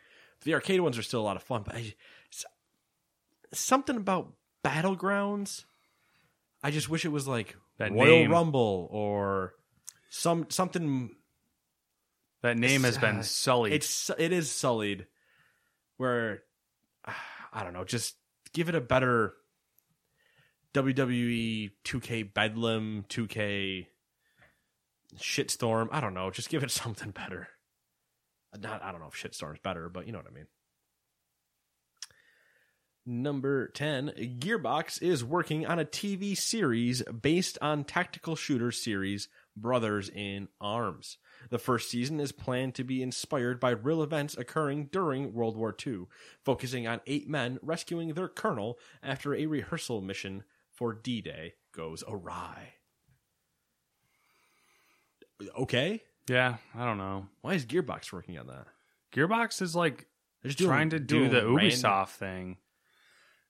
[0.42, 1.94] The arcade ones are still a lot of fun, but I,
[3.52, 4.32] something about
[4.64, 5.64] battlegrounds.
[6.62, 8.30] I just wish it was like That Royal name.
[8.30, 9.54] Rumble or
[10.10, 11.10] some something.
[12.42, 13.72] That name has been Uh, sullied.
[13.72, 15.06] It's it is sullied.
[15.96, 16.42] Where
[17.52, 18.14] I don't know, just
[18.52, 19.34] give it a better
[20.74, 23.86] WWE 2K Bedlam, 2K
[25.18, 25.88] Shitstorm.
[25.90, 27.48] I don't know, just give it something better.
[28.58, 30.46] Not I don't know if Shitstorm's better, but you know what I mean.
[33.10, 40.10] Number 10, Gearbox is working on a TV series based on tactical shooter series Brothers
[40.10, 41.16] in Arms.
[41.48, 45.74] The first season is planned to be inspired by real events occurring during World War
[45.86, 46.02] II,
[46.44, 52.04] focusing on eight men rescuing their colonel after a rehearsal mission for D Day goes
[52.06, 52.74] awry.
[55.58, 56.02] Okay?
[56.28, 57.26] yeah, I don't know.
[57.42, 58.66] Why is Gearbox working on that?
[59.14, 60.06] Gearbox is like
[60.42, 62.56] They're just doing- trying to do doing the random- Ubisoft thing.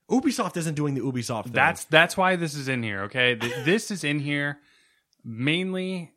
[0.09, 1.53] Ubisoft isn't doing the Ubisoft thing.
[1.53, 3.01] That's that's why this is in here.
[3.03, 4.59] Okay, Th- this is in here
[5.23, 6.13] mainly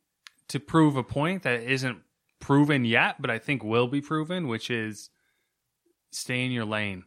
[0.48, 1.98] to prove a point that isn't
[2.40, 5.10] proven yet, but I think will be proven, which is
[6.10, 7.04] stay in your lane.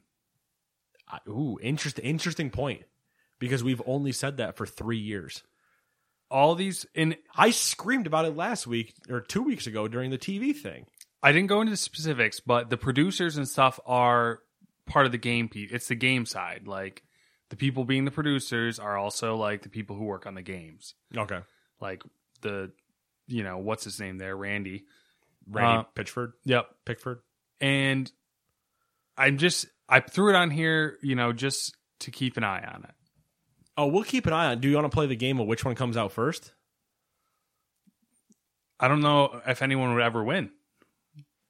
[1.12, 2.84] Uh, ooh, interesting interesting point.
[3.38, 5.44] Because we've only said that for three years.
[6.32, 10.18] All these in I screamed about it last week or two weeks ago during the
[10.18, 10.86] TV thing.
[11.24, 14.40] I didn't go into the specifics, but the producers and stuff are
[14.86, 15.72] part of the game piece.
[15.72, 16.68] It's the game side.
[16.68, 17.04] Like
[17.50, 20.94] the people being the producers are also like the people who work on the games.
[21.16, 21.40] Okay.
[21.80, 22.04] Like
[22.42, 22.72] the
[23.28, 24.86] you know, what's his name there, Randy.
[25.48, 26.70] Randy Uh, Pitchford, Yep.
[26.86, 27.20] Pickford.
[27.62, 28.12] and
[29.18, 32.84] I'm just I threw it on here, you know, just to keep an eye on
[32.84, 32.94] it.
[33.78, 34.62] Oh, we'll keep an eye on.
[34.62, 36.54] Do you want to play the game of which one comes out first?
[38.80, 40.52] I don't know if anyone would ever win.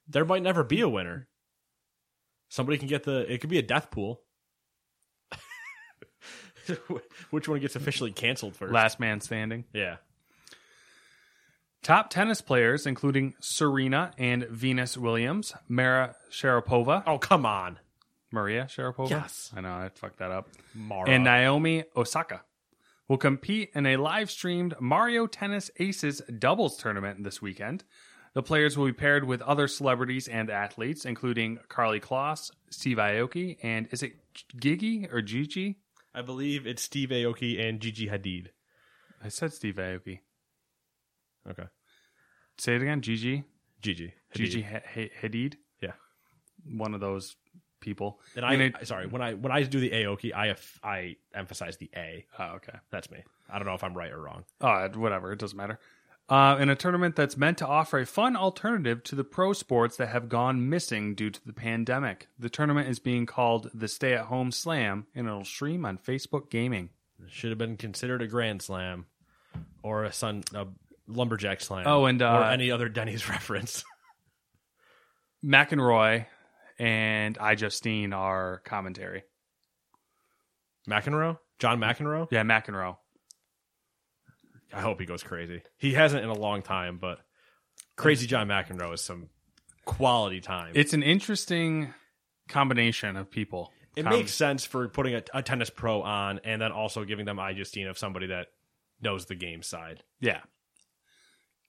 [0.08, 1.28] There might never be a winner.
[2.48, 3.30] Somebody can get the.
[3.32, 4.22] It could be a death pool.
[7.30, 8.72] which one gets officially canceled first?
[8.72, 9.64] Last man standing.
[9.72, 9.96] Yeah.
[11.82, 17.78] Top tennis players, including Serena and Venus Williams, Mara Sharapova, Oh come on,
[18.32, 19.10] Maria Sharapova.
[19.10, 19.52] Yes.
[19.56, 20.48] I know I fucked that up.
[20.74, 21.08] Mara.
[21.08, 22.42] And Naomi Osaka
[23.08, 27.84] will compete in a live streamed Mario Tennis Aces doubles tournament this weekend.
[28.34, 33.56] The players will be paired with other celebrities and athletes, including Karlie Kloss, Steve Aoki,
[33.62, 34.12] and is it
[34.60, 35.78] Gigi or Gigi?
[36.14, 38.48] I believe it's Steve Aoki and Gigi Hadid.
[39.24, 40.20] I said Steve Aoki.
[41.48, 41.64] Okay.
[42.58, 43.00] Say it again.
[43.00, 43.44] Gigi.
[43.80, 44.12] Gigi.
[44.34, 44.36] Hadid.
[44.36, 45.54] Gigi Ha- Ha- Hadid.
[45.80, 45.92] Yeah.
[46.66, 47.36] One of those
[47.86, 48.20] people.
[48.34, 51.16] And I I, mean, sorry when I when I do the Aoki, I have, I
[51.34, 52.26] emphasize the A.
[52.38, 52.76] Oh, okay.
[52.90, 53.22] That's me.
[53.48, 54.44] I don't know if I'm right or wrong.
[54.60, 55.32] Uh, whatever.
[55.32, 55.78] It doesn't matter.
[56.28, 59.96] Uh, in a tournament that's meant to offer a fun alternative to the pro sports
[59.96, 62.26] that have gone missing due to the pandemic.
[62.36, 66.50] The tournament is being called the Stay at Home Slam, and it'll stream on Facebook
[66.50, 66.90] Gaming.
[67.24, 69.06] It should have been considered a Grand Slam,
[69.84, 70.66] or a Sun a
[71.06, 71.86] Lumberjack Slam.
[71.86, 73.84] Oh, and, uh, or any other Denny's reference.
[75.44, 76.26] McEnroy
[76.78, 79.22] and iJustine are commentary.
[80.88, 82.28] McEnroe, John McEnroe.
[82.30, 82.96] Yeah, McEnroe.
[84.72, 85.62] I hope he goes crazy.
[85.78, 87.20] He hasn't in a long time, but
[87.96, 89.28] crazy John McEnroe is some
[89.84, 90.72] quality time.
[90.74, 91.94] It's an interesting
[92.48, 93.72] combination of people.
[93.96, 97.24] it Com- makes sense for putting a, a tennis pro on, and then also giving
[97.24, 98.48] them iJustine of somebody that
[99.00, 100.02] knows the game side.
[100.20, 100.40] Yeah.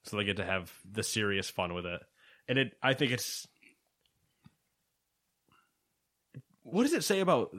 [0.04, 2.00] so they get to have the serious fun with it.
[2.48, 3.46] And it, I think it's.
[6.70, 7.54] What does it say about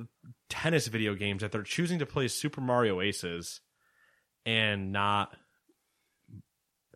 [0.50, 3.62] tennis video games that they're choosing to play Super Mario Aces
[4.46, 5.36] and not?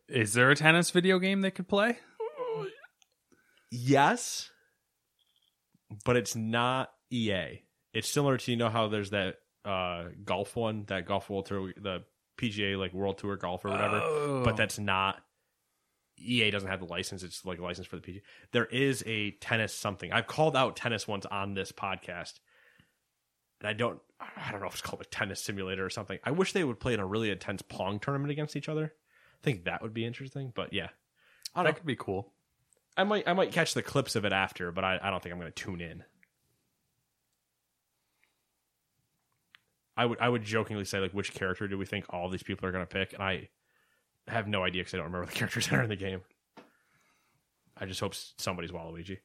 [0.08, 1.98] Is there a tennis video game they could play?
[3.72, 4.52] Yes,
[6.06, 7.64] but it's not EA.
[7.94, 11.74] It's similar to you know how there's that uh, golf one, that golf world tour,
[11.76, 12.04] the
[12.38, 14.00] PGA like World Tour golf or whatever.
[14.02, 14.42] Oh.
[14.44, 15.18] but that's not
[16.24, 17.24] EA doesn't have the license.
[17.24, 18.22] It's like a license for the PG.
[18.52, 20.12] There is a tennis something.
[20.12, 22.40] I've called out tennis once on this podcast,
[23.60, 24.00] and I don't.
[24.20, 26.18] I don't know if it's called a tennis simulator or something.
[26.24, 28.86] I wish they would play in a really intense pong tournament against each other.
[28.86, 30.54] I think that would be interesting.
[30.56, 30.90] But yeah,
[31.54, 31.74] I don't that know.
[31.76, 32.32] could be cool.
[32.96, 35.34] I might I might catch the clips of it after, but I, I don't think
[35.34, 36.04] I'm going to tune in.
[39.96, 42.68] I would I would jokingly say like which character do we think all these people
[42.68, 43.50] are going to pick, and I
[44.28, 46.22] have no idea because I don't remember the characters that are in the game.
[47.78, 49.20] I just hope somebody's Waluigi.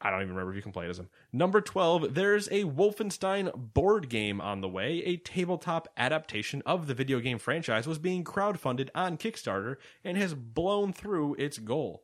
[0.00, 1.08] I don't even remember if you can play it as him.
[1.32, 5.02] Number 12, there's a Wolfenstein board game on the way.
[5.04, 10.34] A tabletop adaptation of the video game franchise was being crowdfunded on Kickstarter and has
[10.34, 12.02] blown through its goal.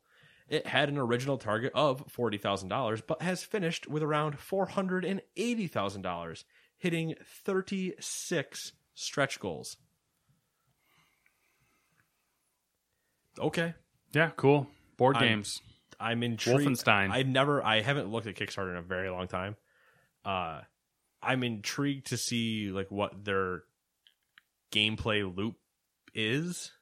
[0.48, 6.44] It had an original target of $40,000, but has finished with around $480,000,
[6.76, 9.76] hitting 36 stretch goals.
[13.38, 13.75] Okay.
[14.12, 14.68] Yeah, cool.
[14.97, 15.61] Board I'm- games.
[16.01, 16.66] I'm intrigued.
[16.66, 17.11] Wolfenstein.
[17.12, 19.55] I never, I haven't looked at Kickstarter in a very long time.
[20.25, 20.62] Uh,
[21.23, 23.62] I'm intrigued to see like what their
[24.73, 25.55] gameplay loop
[26.12, 26.73] is.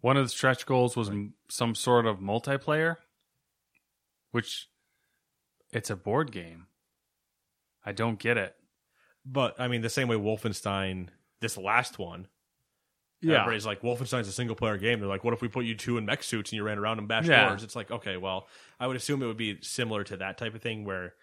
[0.00, 2.96] One of the stretch goals was m some sort of multiplayer,
[4.32, 4.68] which
[5.72, 6.66] it's a board game.
[7.86, 8.56] I don't get it.
[9.24, 11.08] But I mean, the same way Wolfenstein,
[11.40, 12.26] this last one,
[13.24, 13.40] Yeah.
[13.40, 15.00] everybody's like Wolfenstein's a single player game.
[15.00, 16.98] They're like, what if we put you two in mech suits and you ran around
[16.98, 17.48] and bashed Yeah.
[17.48, 17.62] doors?
[17.62, 18.46] It's like, okay, well,
[18.78, 21.14] I would assume it would be similar to that type of thing where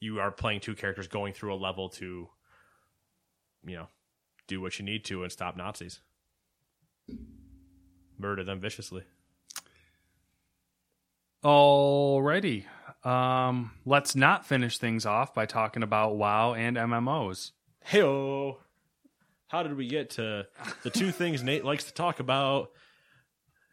[0.00, 2.28] you are playing two characters going through a level to,
[3.66, 3.88] you know,
[4.46, 6.00] do what you need to and stop Nazis,
[8.18, 9.04] murder them viciously.
[11.44, 12.64] Alrighty.
[13.04, 17.52] Um, let's not finish things off by talking about WoW and MMOs.
[17.88, 18.56] Heyo.
[19.48, 20.46] How did we get to
[20.82, 22.70] the two things Nate likes to talk about?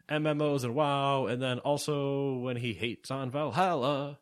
[0.09, 4.19] MMOs and WoW, and then also when he hates on Valhalla.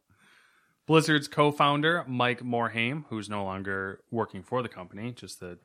[0.86, 5.58] Blizzard's co-founder Mike Morhaime, who's no longer working for the company, just to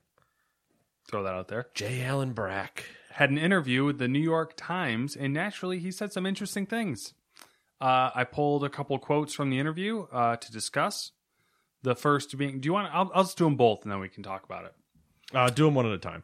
[1.08, 2.02] throw that out there, J.
[2.02, 2.84] Allen Brack.
[3.10, 7.14] had an interview with the New York Times, and naturally, he said some interesting things.
[7.80, 11.12] Uh, I pulled a couple quotes from the interview uh, to discuss.
[11.82, 12.92] The first being, do you want?
[12.92, 14.74] I'll, I'll just do them both, and then we can talk about it.
[15.34, 16.22] Uh, do them one at a time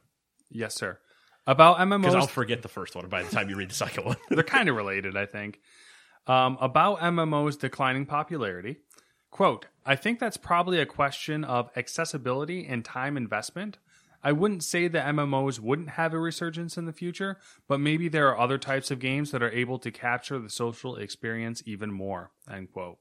[0.50, 0.98] Yes, sir.
[1.46, 3.74] About MMO's because I'll MMOs, forget the first one by the time you read the
[3.74, 4.16] second one.
[4.30, 5.60] they're kind of related, I think.
[6.26, 8.76] Um, about MMOs declining popularity.
[9.30, 13.78] Quote, I think that's probably a question of accessibility and time investment.
[14.22, 18.28] I wouldn't say that MMOs wouldn't have a resurgence in the future, but maybe there
[18.28, 22.30] are other types of games that are able to capture the social experience even more.
[22.48, 22.98] End quote.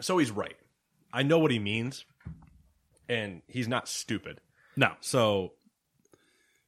[0.00, 0.56] so he's right.
[1.12, 2.06] I know what he means,
[3.08, 4.40] and he's not stupid.
[4.76, 4.92] No.
[5.00, 5.52] So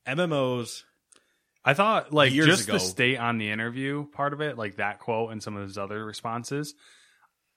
[0.07, 0.83] MMOs,
[1.65, 4.77] I thought like Years just ago- the state on the interview part of it, like
[4.77, 6.75] that quote and some of his other responses.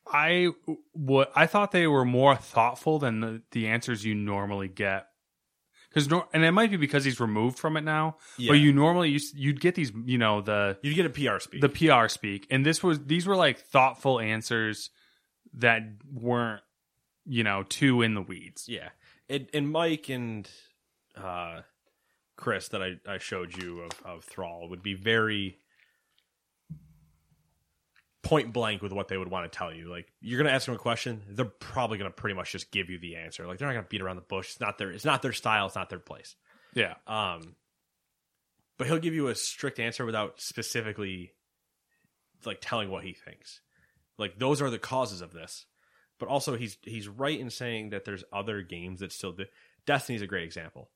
[0.06, 0.50] I
[0.92, 5.08] what I thought they were more thoughtful than the, the answers you normally get
[5.90, 8.18] because nor- and it might be because he's removed from it now.
[8.38, 8.50] Yeah.
[8.52, 11.62] But you normally used, you'd get these, you know, the you'd get a PR speak.
[11.62, 14.90] the PR speak, and this was these were like thoughtful answers
[15.54, 16.62] that weren't,
[17.26, 18.68] you know, too in the weeds.
[18.68, 18.90] Yeah,
[19.30, 20.50] and, and Mike and
[21.16, 21.62] uh,
[22.36, 25.58] Chris that I, I showed you of, of Thrall would be very
[28.24, 29.90] point blank with what they would want to tell you.
[29.90, 32.98] Like you're gonna ask them a question, they're probably gonna pretty much just give you
[32.98, 33.46] the answer.
[33.46, 34.52] Like they're not gonna beat around the bush.
[34.52, 35.68] It's not their it's not their style.
[35.68, 36.36] It's not their place.
[36.74, 37.56] Yeah, Um,
[38.78, 41.34] but he'll give you a strict answer without specifically
[42.46, 43.62] like telling what he thinks.
[44.18, 45.66] Like those are the causes of this.
[46.24, 49.46] But also he's he's right in saying that there's other games that still do.
[49.86, 50.90] Destiny's a great example.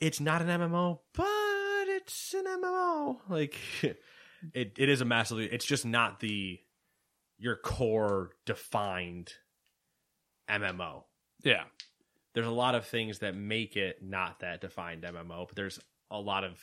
[0.00, 3.18] It's not an MMO, but it's an MMO.
[3.28, 6.60] Like it it is a massively it's just not the
[7.38, 9.32] your core defined
[10.48, 11.04] MMO
[11.42, 11.64] yeah,
[12.34, 15.78] there's a lot of things that make it not that defined MMO, but there's
[16.10, 16.58] a lot of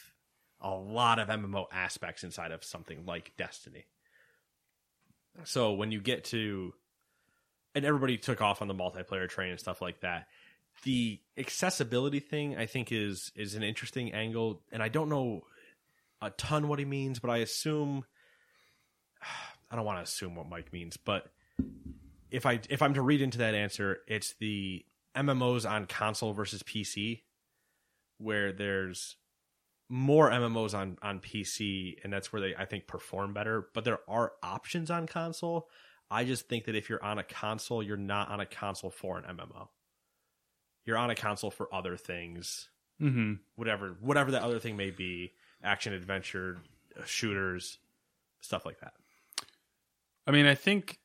[0.60, 3.86] a lot of MMO aspects inside of something like Destiny.
[5.44, 6.74] So when you get to
[7.78, 10.28] and everybody took off on the multiplayer train and stuff like that.
[10.84, 15.44] The accessibility thing I think is is an interesting angle and I don't know
[16.20, 18.04] a ton what he means, but I assume
[19.72, 21.28] I don't want to assume what Mike means, but
[22.32, 24.84] if I if I'm to read into that answer, it's the
[25.16, 27.22] MMOs on console versus PC,
[28.18, 29.18] where there's
[29.88, 33.68] more MMOs on on PC, and that's where they I think perform better.
[33.74, 35.70] But there are options on console.
[36.10, 39.18] I just think that if you're on a console, you're not on a console for
[39.18, 39.68] an MMO.
[40.86, 42.70] You're on a console for other things,
[43.02, 43.34] mm-hmm.
[43.56, 46.60] whatever whatever that other thing may be, action adventure,
[46.98, 47.78] uh, shooters,
[48.40, 48.94] stuff like that.
[50.26, 50.98] I mean, I think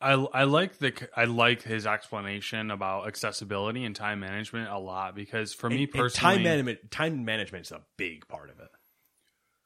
[0.00, 5.14] I I like the I like his explanation about accessibility and time management a lot
[5.14, 8.60] because for me And- and personally, time management time management is a big part of
[8.60, 8.70] it.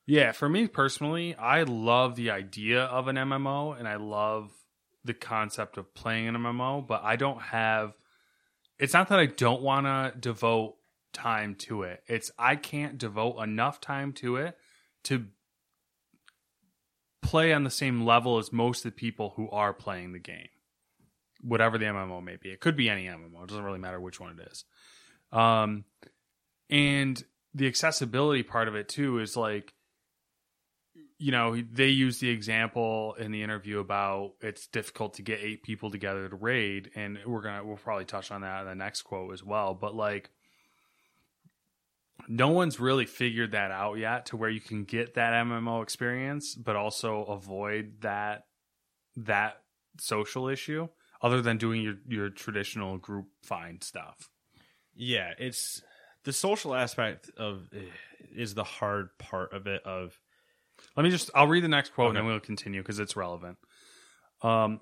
[0.07, 4.51] Yeah, for me personally, I love the idea of an MMO and I love
[5.05, 7.95] the concept of playing an MMO, but I don't have.
[8.79, 10.77] It's not that I don't want to devote
[11.13, 12.03] time to it.
[12.07, 14.57] It's I can't devote enough time to it
[15.05, 15.27] to
[17.23, 20.49] play on the same level as most of the people who are playing the game.
[21.41, 22.51] Whatever the MMO may be.
[22.51, 23.43] It could be any MMO.
[23.43, 24.65] It doesn't really matter which one it is.
[25.33, 25.85] Um
[26.69, 27.23] and
[27.55, 29.73] the accessibility part of it too is like
[31.19, 35.63] you know, they use the example in the interview about it's difficult to get eight
[35.63, 39.03] people together to raid, and we're gonna we'll probably touch on that in the next
[39.03, 39.75] quote as well.
[39.75, 40.31] But like,
[42.29, 46.55] no one's really figured that out yet to where you can get that MMO experience,
[46.55, 48.47] but also avoid that
[49.17, 49.63] that
[50.01, 50.89] social issue,
[51.23, 54.31] other than doing your your traditional group find stuff.
[54.97, 55.81] Yeah, it's
[56.25, 57.83] the social aspect of eh,
[58.35, 59.83] is the hard part of it.
[59.85, 60.19] Of
[60.97, 63.59] Let me just I'll read the next quote and then we'll continue because it's relevant.
[64.43, 64.81] Um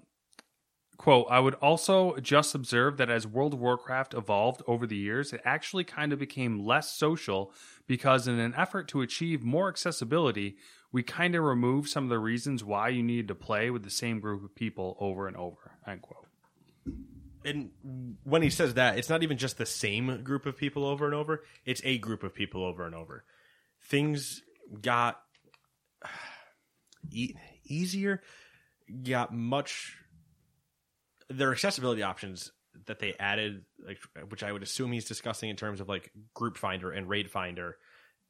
[1.02, 5.32] quote, I would also just observe that as World of Warcraft evolved over the years,
[5.32, 7.52] it actually kind of became less social
[7.88, 10.56] because in an effort to achieve more accessibility,
[10.92, 13.90] we kind of removed some of the reasons why you needed to play with the
[13.90, 15.72] same group of people over and over.
[15.86, 16.26] End quote.
[17.44, 17.70] and
[18.22, 21.14] when he says that, it's not even just the same group of people over and
[21.14, 21.42] over.
[21.64, 23.24] It's a group of people over and over.
[23.80, 24.42] Things
[24.80, 25.20] got
[27.12, 28.22] e- easier,
[29.04, 29.96] got much.
[31.28, 32.52] Their accessibility options
[32.86, 33.98] that they added, like
[34.28, 37.76] which I would assume he's discussing in terms of like Group Finder and Raid Finder,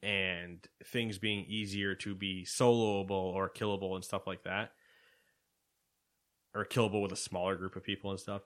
[0.02, 4.72] and things being easier to be soloable or killable and stuff like that,
[6.54, 8.42] or killable with a smaller group of people and stuff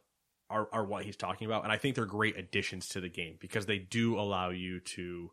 [0.51, 1.65] are, are what he's talking about.
[1.65, 5.31] And I think they're great additions to the game because they do allow you to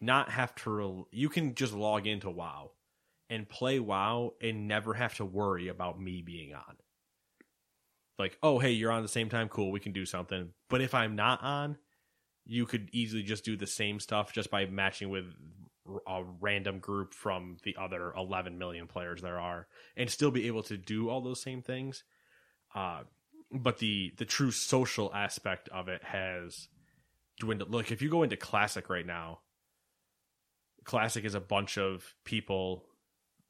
[0.00, 2.70] not have to, rel- you can just log into WoW
[3.28, 6.76] and play WoW and never have to worry about me being on.
[8.18, 9.48] Like, oh, hey, you're on the same time.
[9.48, 9.70] Cool.
[9.70, 10.50] We can do something.
[10.70, 11.76] But if I'm not on,
[12.44, 15.26] you could easily just do the same stuff just by matching with
[16.06, 19.66] a random group from the other 11 million players there are
[19.96, 22.04] and still be able to do all those same things.
[22.74, 23.02] Uh,
[23.52, 26.68] but the the true social aspect of it has
[27.38, 27.70] dwindled.
[27.70, 29.40] Look, if you go into classic right now,
[30.84, 32.84] classic is a bunch of people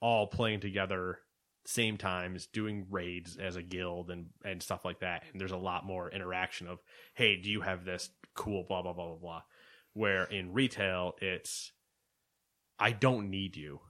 [0.01, 1.19] all playing together
[1.65, 5.25] same times doing raids as a guild and and stuff like that.
[5.33, 6.79] And there's a lot more interaction of
[7.15, 8.11] hey do you have this?
[8.35, 9.43] Cool blah blah blah blah blah.
[9.95, 11.73] Where in retail it's
[12.79, 13.81] i don't need you.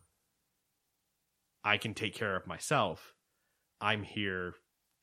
[1.64, 3.14] I can take care of myself.
[3.80, 4.54] I'm here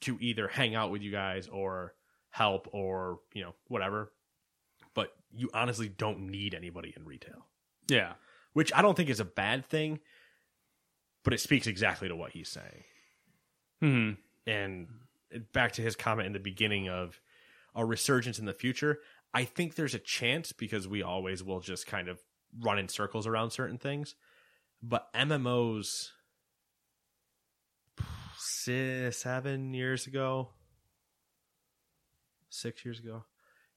[0.02, 1.94] to either hang out with you guys or
[2.30, 4.12] help or you know whatever.
[4.96, 7.48] But you honestly don't need anybody in retail,
[7.90, 8.14] Yeah.
[8.54, 10.00] which I don't think is a bad thing,
[11.24, 12.84] but it speaks exactly to what he's saying.
[13.82, 14.12] hmm
[14.46, 14.88] And
[15.52, 17.20] back to his comment in the beginning of
[17.76, 19.00] a resurgence in the future,
[19.34, 22.22] I think there's a chance because we always will just kind of
[22.60, 24.16] run in circles around certain things.
[24.82, 26.10] But MMOs
[28.38, 30.50] six, seven years ago,
[32.50, 33.24] six years ago,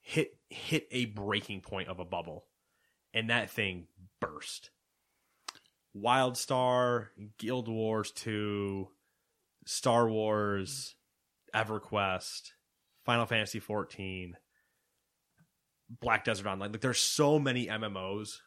[0.00, 2.44] hit hit a breaking point of a bubble,
[3.14, 3.86] and that thing
[4.20, 4.70] burst.
[6.02, 8.88] WildStar, Guild Wars Two,
[9.64, 10.94] Star Wars,
[11.54, 12.50] EverQuest,
[13.04, 14.36] Final Fantasy 14,
[16.00, 16.72] Black Desert Online.
[16.72, 18.38] Like there's so many MMOs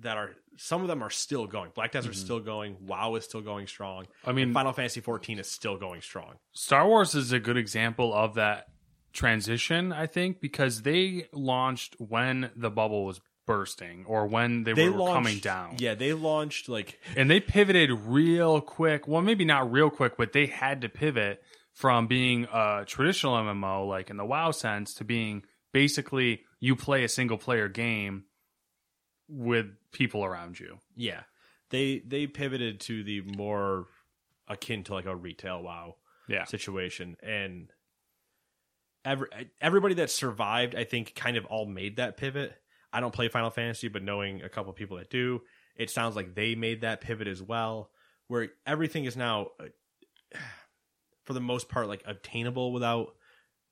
[0.00, 1.70] that are some of them are still going.
[1.74, 2.24] Black Desert's mm-hmm.
[2.24, 2.76] still going.
[2.80, 4.06] WoW is still going strong.
[4.24, 6.34] I mean, Final Fantasy 14 is still going strong.
[6.52, 8.66] Star Wars is a good example of that
[9.12, 14.88] transition, I think, because they launched when the bubble was bursting or when they, They
[14.88, 15.76] were launched, coming down.
[15.78, 19.06] Yeah, they launched like And they pivoted real quick.
[19.08, 21.42] Well, maybe not real quick, but they had to pivot
[21.72, 27.04] from being a traditional MMO, like in the WoW sense, to being basically you play
[27.04, 28.24] a single player game
[29.28, 30.78] with people around you.
[30.96, 31.22] yeah.
[31.70, 33.86] They they pivoted to the more
[34.48, 35.96] akin to like a retail WoW
[36.28, 36.44] Yeah.
[36.44, 37.72] situation and
[39.04, 39.28] every
[39.60, 42.54] everybody that survived i think kind of all made that pivot
[42.96, 45.40] i don't play final fantasy but knowing a couple people that do
[45.76, 47.90] it sounds like they made that pivot as well
[48.28, 50.38] where everything is now uh,
[51.24, 53.14] for the most part like obtainable without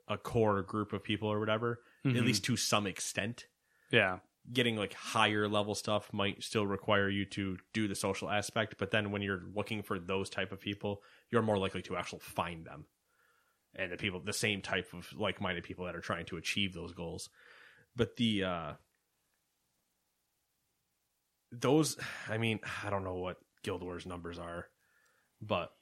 [0.08, 2.18] a core group of people or whatever Mhm.
[2.18, 3.46] at least to some extent
[3.90, 4.18] Yeah.
[4.52, 8.90] getting like higher level stuff might still require you to do the social aspect but
[8.90, 12.66] then when you're looking for those type of people you're more likely to actually find
[12.66, 12.84] them
[13.74, 16.92] and the people the same type of like-minded people that are trying to achieve those
[16.92, 17.30] goals
[17.96, 18.72] but the uh
[21.60, 21.96] those
[22.28, 24.66] i mean i don't know what guild wars numbers are
[25.40, 25.72] but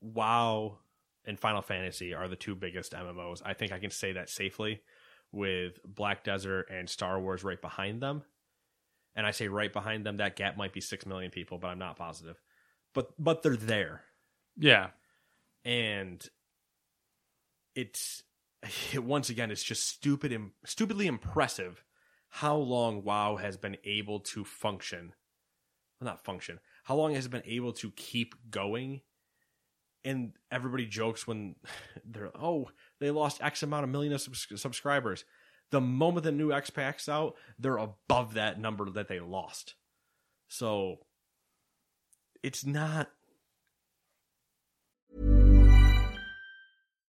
[0.00, 0.78] wow
[1.26, 4.80] and final fantasy are the two biggest mmos i think i can say that safely
[5.32, 8.22] with Black Desert and Star Wars right behind them.
[9.14, 11.78] And I say right behind them, that gap might be six million people, but I'm
[11.78, 12.40] not positive.
[12.94, 14.02] But but they're there.
[14.56, 14.88] Yeah.
[15.64, 16.26] And
[17.74, 18.22] it's
[18.92, 21.84] it, once again, it's just stupid and stupidly impressive
[22.28, 25.12] how long WoW has been able to function.
[26.00, 26.60] Well, not function.
[26.84, 29.00] How long has it been able to keep going?
[30.04, 31.56] And everybody jokes when
[32.04, 32.70] they're oh
[33.00, 35.24] they lost X amount of million of subs- subscribers.
[35.70, 39.74] The moment the new X packs out, they're above that number that they lost.
[40.48, 41.00] So
[42.42, 43.10] it's not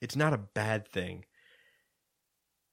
[0.00, 1.24] It's not a bad thing.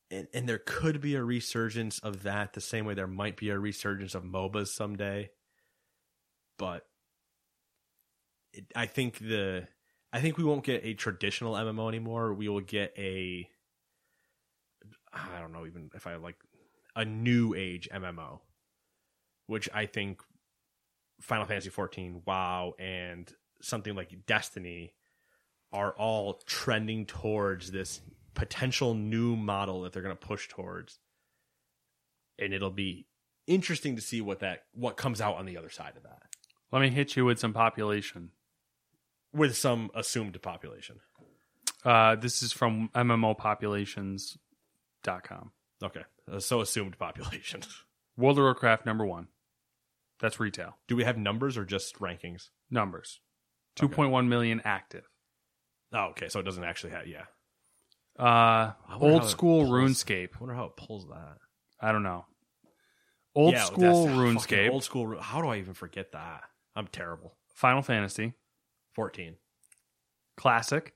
[0.09, 3.49] And, and there could be a resurgence of that the same way there might be
[3.49, 5.30] a resurgence of MOBAs someday.
[6.57, 6.86] But
[8.53, 9.67] it, I think the
[10.13, 12.34] I think we won't get a traditional MMO anymore.
[12.34, 13.47] We will get a
[15.13, 16.38] I don't know even if I like
[16.95, 18.39] a new age MMO,
[19.47, 20.21] which I think
[21.21, 24.93] Final Fantasy 14, WoW, and something like Destiny
[25.74, 28.01] are all trending towards this
[28.34, 30.99] potential new model that they're going to push towards.
[32.39, 33.07] And it'll be
[33.47, 36.22] interesting to see what that what comes out on the other side of that
[36.72, 38.32] Let me hit you with some population.
[39.34, 40.99] with some assumed population.
[41.86, 45.51] Uh, this is from MMOpopulations.com.
[45.84, 46.03] Okay.
[46.32, 47.61] Uh, so assumed population.
[48.18, 49.28] World of Warcraft number one.
[50.20, 50.78] That's retail.
[50.88, 52.49] Do we have numbers or just rankings?
[52.72, 53.20] Numbers.
[53.78, 55.07] 2.1 million active.
[55.94, 56.30] Oh, okay.
[56.30, 57.24] So it doesn't actually have yeah.
[58.20, 60.30] Uh, old school RuneScape.
[60.36, 61.38] I wonder how it pulls that.
[61.80, 62.26] I don't know.
[63.36, 64.72] Old Yeah, school that's- fucking RuneScape.
[64.72, 65.06] Old school.
[65.08, 66.42] Ru- How do I even forget that?
[66.76, 67.38] I'm terrible.
[67.54, 68.34] Final Fantasy.
[68.96, 69.36] 14.
[70.36, 70.94] Classic.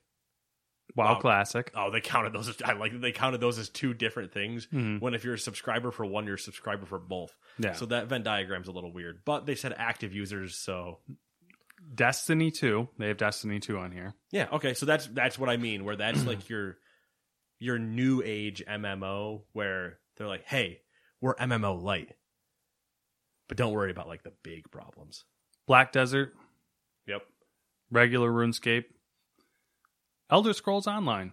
[0.96, 1.20] WoW Wow.
[1.20, 1.70] Classic.
[1.74, 2.48] Oh, they counted those.
[2.48, 4.66] As, I like that they counted those as two different things.
[4.72, 5.00] Mhm.
[5.00, 7.34] When if you're a subscriber for one, you're a subscriber for both.
[7.58, 7.72] Yeah.
[7.72, 10.56] So that Venn diagram's a little weird, but they said active users.
[10.58, 10.98] So
[11.94, 12.88] Destiny 2.
[12.98, 14.14] They have Destiny 2 on here.
[14.30, 14.74] yeah, okay.
[14.74, 15.84] So that's that's what I mean.
[15.84, 16.78] Where that's like your
[17.58, 20.80] your new age MMO, where they're like, hey,
[21.20, 22.12] we're MMO light,
[23.48, 25.24] but don't worry about like the big problems.
[25.66, 26.34] Black Desert.
[27.06, 27.22] Yep.
[27.90, 28.84] Regular RuneScape.
[30.30, 31.32] Elder Scrolls Online.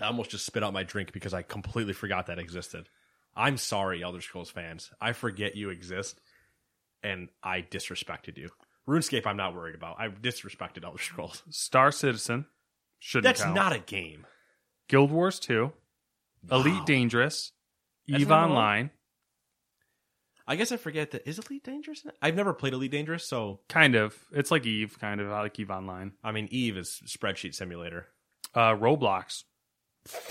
[0.00, 2.88] I almost just spit out my drink because I completely forgot that existed.
[3.34, 4.90] I'm sorry, Elder Scrolls fans.
[5.00, 6.20] I forget you exist,
[7.02, 8.48] and I disrespected you.
[8.88, 9.96] RuneScape, I'm not worried about.
[9.98, 11.42] I disrespected Elder Scrolls.
[11.50, 12.46] Star Citizen.
[13.00, 13.54] Shouldn't That's count.
[13.54, 14.26] not a game.
[14.88, 15.72] Guild Wars 2.
[16.50, 17.52] Elite Dangerous.
[18.08, 18.30] That's EVE?
[18.30, 18.90] Online.
[20.46, 21.28] I guess I forget that.
[21.28, 22.06] Is Elite Dangerous?
[22.22, 24.16] I've never played Elite Dangerous, so Kind of.
[24.32, 25.30] It's like Eve, kind of.
[25.32, 26.12] I like Eve Online.
[26.22, 28.06] I mean, Eve is spreadsheet simulator.
[28.54, 29.42] Uh, Roblox.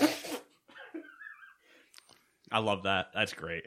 [2.50, 3.08] I love that.
[3.14, 3.64] That's great.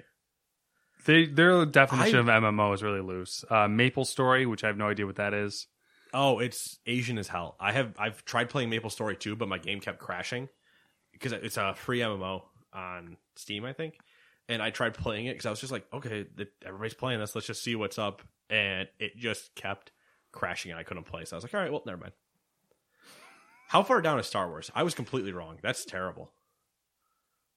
[1.05, 3.43] They, their definition I- of MMO is really loose.
[3.49, 5.67] Uh, Maple Story, which I have no idea what that is.
[6.13, 7.55] Oh, it's Asian as hell.
[7.59, 10.49] I have I've tried playing Maple Story too, but my game kept crashing
[11.13, 12.41] because it's a free MMO
[12.73, 13.99] on Steam, I think.
[14.47, 16.25] And I tried playing it because I was just like, okay,
[16.65, 17.35] everybody's playing this.
[17.35, 18.23] Let's just see what's up.
[18.49, 19.91] And it just kept
[20.31, 21.25] crashing, and I couldn't play.
[21.25, 22.13] So I was like, all right, well, never mind.
[23.67, 24.71] How far down is Star Wars?
[24.73, 25.59] I was completely wrong.
[25.61, 26.31] That's terrible.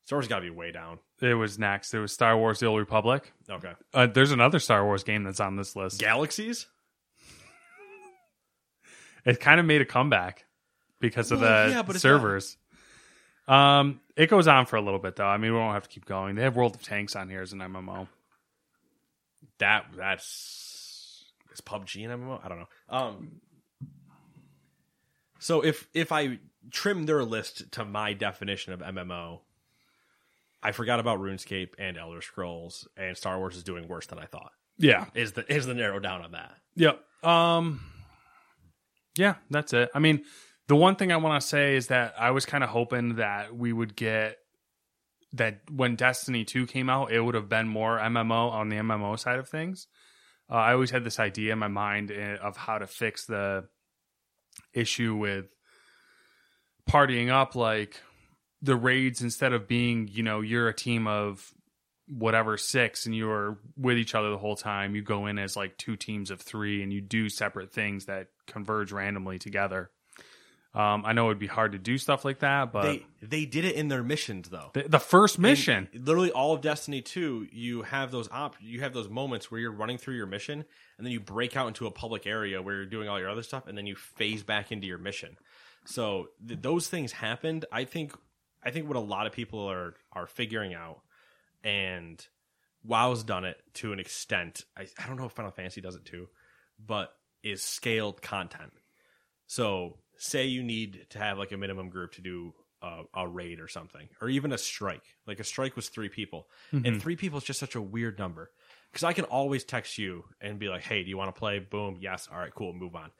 [0.04, 0.98] Star Wars got to be way down.
[1.20, 1.94] It was next.
[1.94, 3.32] It was Star Wars: The Old Republic.
[3.48, 6.00] Okay, Uh, there's another Star Wars game that's on this list.
[6.00, 6.66] Galaxies.
[9.24, 10.46] It kind of made a comeback
[10.98, 12.56] because of Well, the yeah, servers.
[13.46, 15.26] Um, it goes on for a little bit though.
[15.26, 16.34] I mean, we won't have to keep going.
[16.34, 18.08] They have World of Tanks on here as an MMO.
[19.58, 22.44] That that's is PUBG an MMO?
[22.44, 22.68] I don't know.
[22.88, 23.40] Um
[25.38, 26.38] So if if I
[26.72, 29.40] trim their list to my definition of MMO,
[30.62, 34.26] I forgot about RuneScape and Elder Scrolls and Star Wars is doing worse than I
[34.26, 34.52] thought.
[34.78, 35.06] Yeah.
[35.14, 36.54] Is the is the narrow down on that.
[36.76, 37.00] Yep.
[37.22, 37.80] Um
[39.16, 39.90] Yeah, that's it.
[39.94, 40.24] I mean,
[40.68, 43.54] the one thing I want to say is that I was kind of hoping that
[43.54, 44.38] we would get
[45.34, 49.18] that when Destiny 2 came out, it would have been more MMO on the MMO
[49.18, 49.86] side of things.
[50.50, 53.66] Uh, I always had this idea in my mind eh, of how to fix the
[54.74, 55.46] issue with
[56.88, 58.00] partying up like
[58.62, 61.52] the raids instead of being, you know, you're a team of
[62.08, 65.76] whatever six and you're with each other the whole time you go in as like
[65.78, 69.90] two teams of three and you do separate things that converge randomly together
[70.74, 73.44] um, i know it would be hard to do stuff like that but they they
[73.46, 74.70] did it in their missions though.
[74.74, 78.92] the, the first mission literally all of Destiny 2, you have those op you have
[78.92, 80.64] those moments where you're running through your mission
[80.98, 83.42] and then you break out into a public area where you're doing all your other
[83.42, 85.36] stuff and then you phase back into your mission.
[85.84, 87.64] So th- those things happened.
[87.72, 88.14] I think
[88.64, 91.00] I think what a lot of people are are figuring out
[91.64, 92.24] and
[92.84, 94.64] WoW's done it to an extent.
[94.76, 96.28] I, I don't know if Final Fantasy does it too,
[96.84, 98.72] but is scaled content.
[99.46, 103.60] So, say you need to have like a minimum group to do a, a raid
[103.60, 105.04] or something, or even a strike.
[105.26, 106.98] Like a strike was three people, and mm-hmm.
[106.98, 108.50] three people is just such a weird number.
[108.90, 111.58] Because I can always text you and be like, "Hey, do you want to play?"
[111.58, 112.28] Boom, yes.
[112.32, 112.72] All right, cool.
[112.72, 113.10] Move on.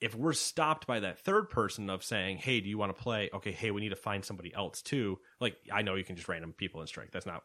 [0.00, 3.28] If we're stopped by that third person of saying, "Hey, do you want to play?"
[3.34, 5.18] Okay, hey, we need to find somebody else too.
[5.40, 7.10] Like I know you can just random people in strike.
[7.12, 7.44] That's not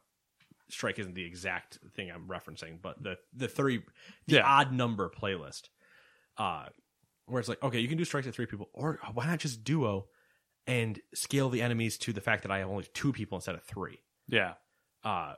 [0.70, 3.84] strike isn't the exact thing I'm referencing, but the the three
[4.28, 4.48] the Yeah.
[4.48, 5.70] odd number playlist.
[6.38, 6.68] Uh
[7.28, 9.64] where it's like, okay, you can do strikes at three people, or why not just
[9.64, 10.08] duo
[10.68, 13.64] and scale the enemies to the fact that I have only two people instead of
[13.64, 14.00] three.
[14.28, 14.54] Yeah.
[15.04, 15.34] Uh,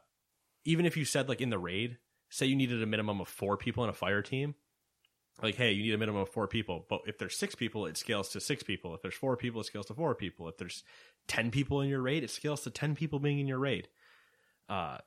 [0.66, 1.98] even if you said like in the raid,
[2.30, 4.56] say you needed a minimum of four people in a fire team,
[5.42, 6.86] like hey, you need a minimum of four people.
[6.90, 8.96] But if there's six people, it scales to six people.
[8.96, 10.48] If there's four people, it scales to four people.
[10.48, 10.84] If there's
[11.28, 13.88] ten people in your raid, it scales to ten people being in your raid.
[14.70, 14.98] Uh,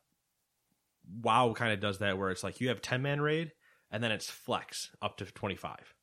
[1.22, 3.52] WoW kind of does that where it's like you have ten man raid,
[3.90, 5.94] and then it's flex up to twenty five.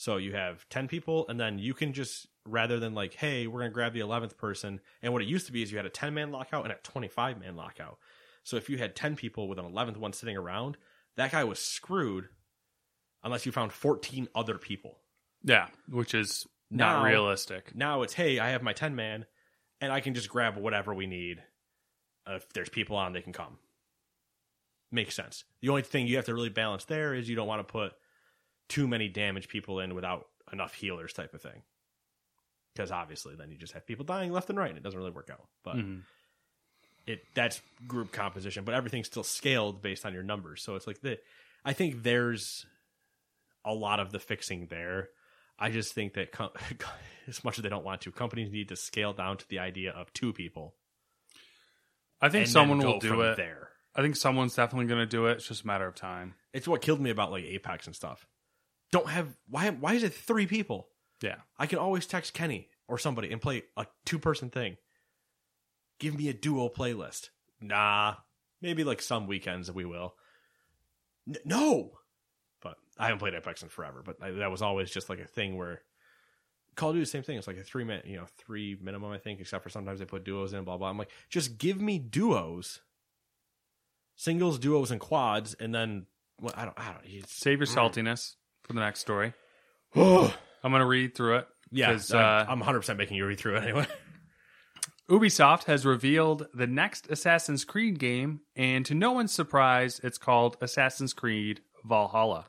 [0.00, 3.60] So you have 10 people, and then you can just, rather than like, hey, we're
[3.60, 4.80] going to grab the 11th person.
[5.02, 6.76] And what it used to be is you had a 10 man lockout and a
[6.76, 7.98] 25 man lockout.
[8.42, 10.78] So if you had 10 people with an 11th one sitting around,
[11.16, 12.30] that guy was screwed
[13.22, 14.98] unless you found 14 other people.
[15.42, 15.68] Yeah.
[15.88, 17.74] Which is not Now- realistic.
[17.74, 19.26] Now it's, hey, I have my 10 man,
[19.80, 21.42] and I can just grab whatever we need.
[22.26, 23.58] Uh, if there's people on, they can come.
[24.92, 25.44] Makes sense.
[25.60, 27.92] The only thing you have to really balance there is you don't want to put
[28.68, 31.62] too many damage people in without enough healers, type of thing.
[32.74, 35.10] Because obviously, then you just have people dying left and right, and it doesn't really
[35.12, 35.46] work out.
[35.64, 36.02] But Mhm.
[37.06, 40.62] it that's group composition, but everything's still scaled based on your numbers.
[40.62, 41.20] So it's like the
[41.64, 42.66] I think there's
[43.64, 45.08] a lot of the fixing there.
[45.58, 46.50] I just think that com-
[47.28, 49.92] as much as they don't want to, companies need to scale down to the idea
[49.92, 50.74] of two people.
[52.20, 53.36] I think someone will do it.
[53.36, 53.68] there.
[53.94, 55.32] I think someone's definitely going to do it.
[55.32, 56.34] It's just a matter of time.
[56.52, 58.26] It's what killed me about like Apex and stuff.
[58.92, 60.88] Don't have why why is it three people?
[61.22, 61.36] Yeah.
[61.58, 64.76] I can always text Kenny or somebody and play a two person thing.
[65.98, 67.28] Give me a duo playlist.
[67.60, 68.14] Nah,
[68.62, 70.14] maybe like some weekends we will.
[71.28, 71.92] N- no,
[72.60, 74.02] but I haven't played Apex in forever.
[74.04, 75.80] But I, that was always just like a thing where
[76.76, 77.36] Call of Duty, same thing.
[77.38, 80.04] It's like a three minute, you know, three minimum, I think, except for sometimes they
[80.04, 80.88] put duos in, blah blah.
[80.88, 82.80] I'm like, just give me duos,
[84.16, 86.06] singles, duos, and quads, and then
[86.40, 87.04] well, I don't, I don't.
[87.04, 89.32] It's, Save your saltiness for the next story.
[89.94, 90.30] I'm
[90.62, 91.48] going to read through it.
[91.86, 93.86] 'cause, uh, I'm 100 percent making you read through it anyway.
[95.10, 100.56] Ubisoft has revealed the next Assassin's Creed game, and to no one's surprise, it's called
[100.60, 102.46] Assassin's Creed Valhalla.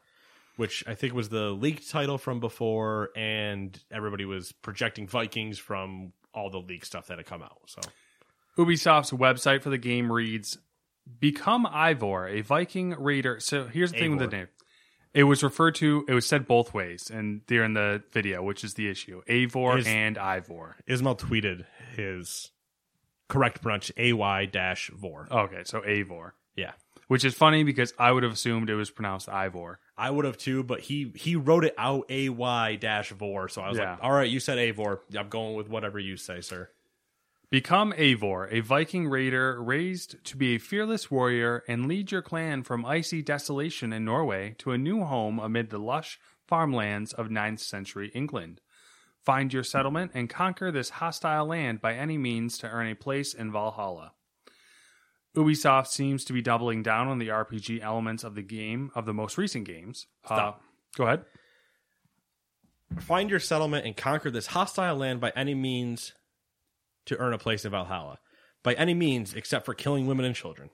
[0.62, 6.14] Which I think was the leaked title from before, and everybody was projecting Vikings from
[6.36, 7.58] all the leak stuff that had come out.
[7.66, 7.82] So
[8.60, 10.60] Ubisoft's website for the game reads
[11.20, 13.40] Become Ivor, a Viking raider.
[13.40, 14.50] So here's the thing with the name.
[15.16, 18.64] It was referred to, it was said both ways, and they're in the video, which
[18.64, 19.24] is the issue.
[19.28, 20.78] Eivor His- and Ivor.
[20.86, 22.52] Ismail tweeted his
[23.28, 25.28] correct pronunciation AY dash vor.
[25.32, 26.34] Okay, so Eivor.
[26.56, 26.74] Yeah.
[27.08, 29.80] Which is funny because I would have assumed it was pronounced Ivor.
[30.02, 33.48] I would have too, but he he wrote it out AY dash vor.
[33.50, 33.92] So I was Yeah.
[33.92, 35.02] like, all right, you said Eivor.
[35.16, 36.70] I'm going with whatever you say, sir.
[37.52, 42.64] Become Eivor, a Viking raider raised to be a fearless warrior and lead your clan
[42.64, 47.60] from icy desolation in Norway to a new home amid the lush farmlands of 9th
[47.60, 48.60] century England.
[49.24, 53.34] Find your settlement and conquer this hostile land by any means to earn a place
[53.36, 54.14] in Valhalla.
[55.36, 59.14] Ubisoft seems to be doubling down on the RPG elements of the game of the
[59.14, 60.08] most recent games.
[60.26, 60.56] Stop.
[60.56, 61.26] Uh, go ahead.
[63.00, 66.14] Find your settlement and conquer this hostile land by any means
[67.06, 68.20] to earn a place in Valhalla.
[68.64, 70.70] By any means, except for killing women and children.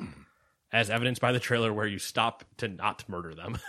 [0.72, 3.58] As evidenced by the trailer where you stop to not murder them.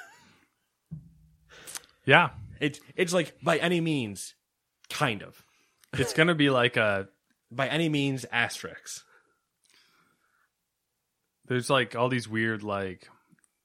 [2.06, 2.30] Yeah,
[2.62, 4.34] It's it's like by any means,
[4.90, 5.44] kind of.
[5.92, 7.10] it's going to be like a
[7.52, 9.04] By any means, asterisks.
[11.48, 13.08] There's like all these weird like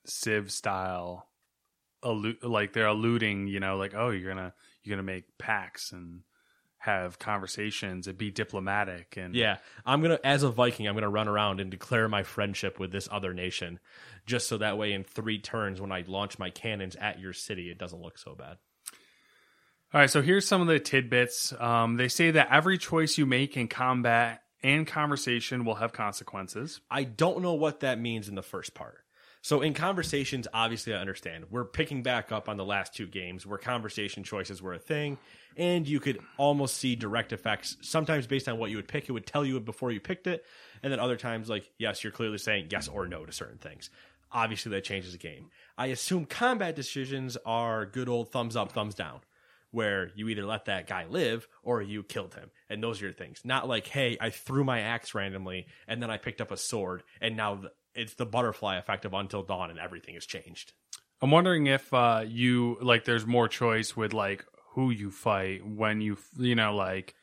[0.07, 1.28] civ style
[2.05, 4.53] allu- like they're alluding you know like oh you're gonna
[4.83, 6.20] you're gonna make pacts and
[6.78, 11.28] have conversations and be diplomatic and Yeah, I'm gonna as a Viking, I'm gonna run
[11.28, 13.78] around and declare my friendship with this other nation,
[14.26, 17.70] just so that way in three turns when I launch my cannons at your city,
[17.70, 18.57] it doesn't look so bad.
[19.95, 23.26] all right so here's some of the tidbits um, they say that every choice you
[23.26, 28.34] make in combat and conversation will have consequences I don't know what that means in
[28.34, 28.98] the first part.
[29.44, 31.46] So in conversations, obviously I understand.
[31.50, 35.18] We're picking back up on the last two games where conversation choices were a thing,
[35.56, 37.76] and you could almost see direct effects.
[37.80, 40.44] Sometimes based on what you would pick, it would tell you before you picked it,
[40.80, 43.90] and then other times like yes, you're clearly saying yes or no to certain things.
[44.30, 45.50] Obviously that changes the game.
[45.76, 49.22] I assume combat decisions are good old thumbs up, thumbs down
[49.72, 52.50] where you either let that guy live or you killed him.
[52.70, 53.40] And those are your things.
[53.44, 57.02] Not like, hey, I threw my axe randomly and then I picked up a sword
[57.20, 57.62] and now
[57.94, 60.72] it's the butterfly effect of Until Dawn and everything has changed.
[61.20, 64.44] i'm wondering if uh, you like there's more choice with like
[64.74, 67.14] who you fight when you you know like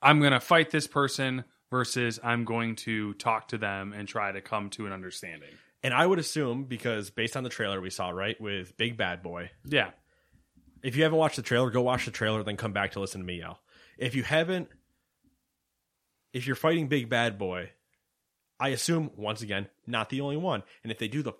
[0.00, 4.40] i'm gonna fight this person versus i'm going to talk to them and try to
[4.40, 5.50] come to an understanding
[5.82, 9.22] And I would assume, because based on the trailer we saw, right, with Big Bad
[9.22, 9.90] Boy, yeah
[10.84, 13.22] If you haven't watched the trailer, go watch the trailer, then come back to listen
[13.22, 13.60] to me yell.
[13.96, 14.68] If you haven't,
[16.34, 17.70] if you're fighting Big Bad Boy,
[18.60, 20.62] I assume once again not the only one.
[20.82, 21.32] And if they do the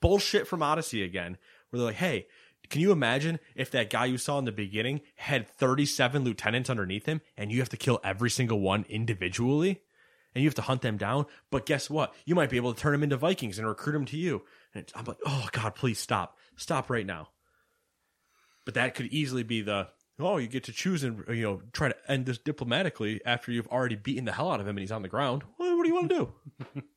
[0.00, 1.38] bullshit from Odyssey again,
[1.70, 2.26] where they're like, "Hey,
[2.70, 7.06] can you imagine if that guy you saw in the beginning had 37 lieutenants underneath
[7.06, 9.82] him, and you have to kill every single one individually?"
[10.34, 12.14] And you have to hunt them down, but guess what?
[12.24, 14.44] You might be able to turn them into Vikings and recruit them to you.
[14.74, 17.28] And I'm like, oh God, please stop, stop right now.
[18.64, 19.88] But that could easily be the
[20.18, 23.66] oh, you get to choose and you know try to end this diplomatically after you've
[23.68, 25.42] already beaten the hell out of him and he's on the ground.
[25.58, 26.16] Well, what do you want to
[26.74, 26.82] do?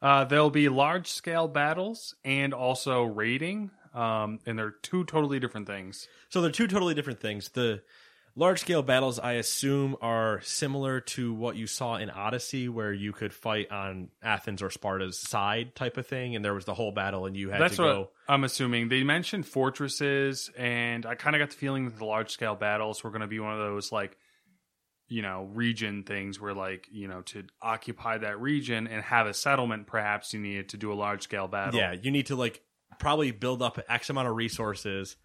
[0.00, 5.66] Uh, there'll be large scale battles and also raiding, um, and they're two totally different
[5.66, 6.06] things.
[6.28, 7.48] So they're two totally different things.
[7.48, 7.82] The
[8.38, 13.12] large scale battles, I assume, are similar to what you saw in Odyssey, where you
[13.12, 16.92] could fight on Athens or Sparta's side type of thing, and there was the whole
[16.92, 18.10] battle, and you had That's to what go.
[18.28, 18.88] I'm assuming.
[18.88, 23.02] They mentioned fortresses, and I kind of got the feeling that the large scale battles
[23.02, 24.16] were going to be one of those like,
[25.08, 29.34] you know, region things where like you know to occupy that region and have a
[29.34, 31.78] settlement, perhaps you needed to do a large scale battle.
[31.78, 32.62] Yeah, you need to like
[33.00, 35.16] probably build up X amount of resources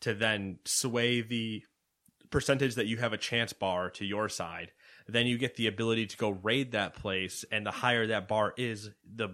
[0.00, 1.62] to then sway the
[2.32, 4.72] percentage that you have a chance bar to your side.
[5.06, 8.54] Then you get the ability to go raid that place, and the higher that bar
[8.56, 9.28] is, the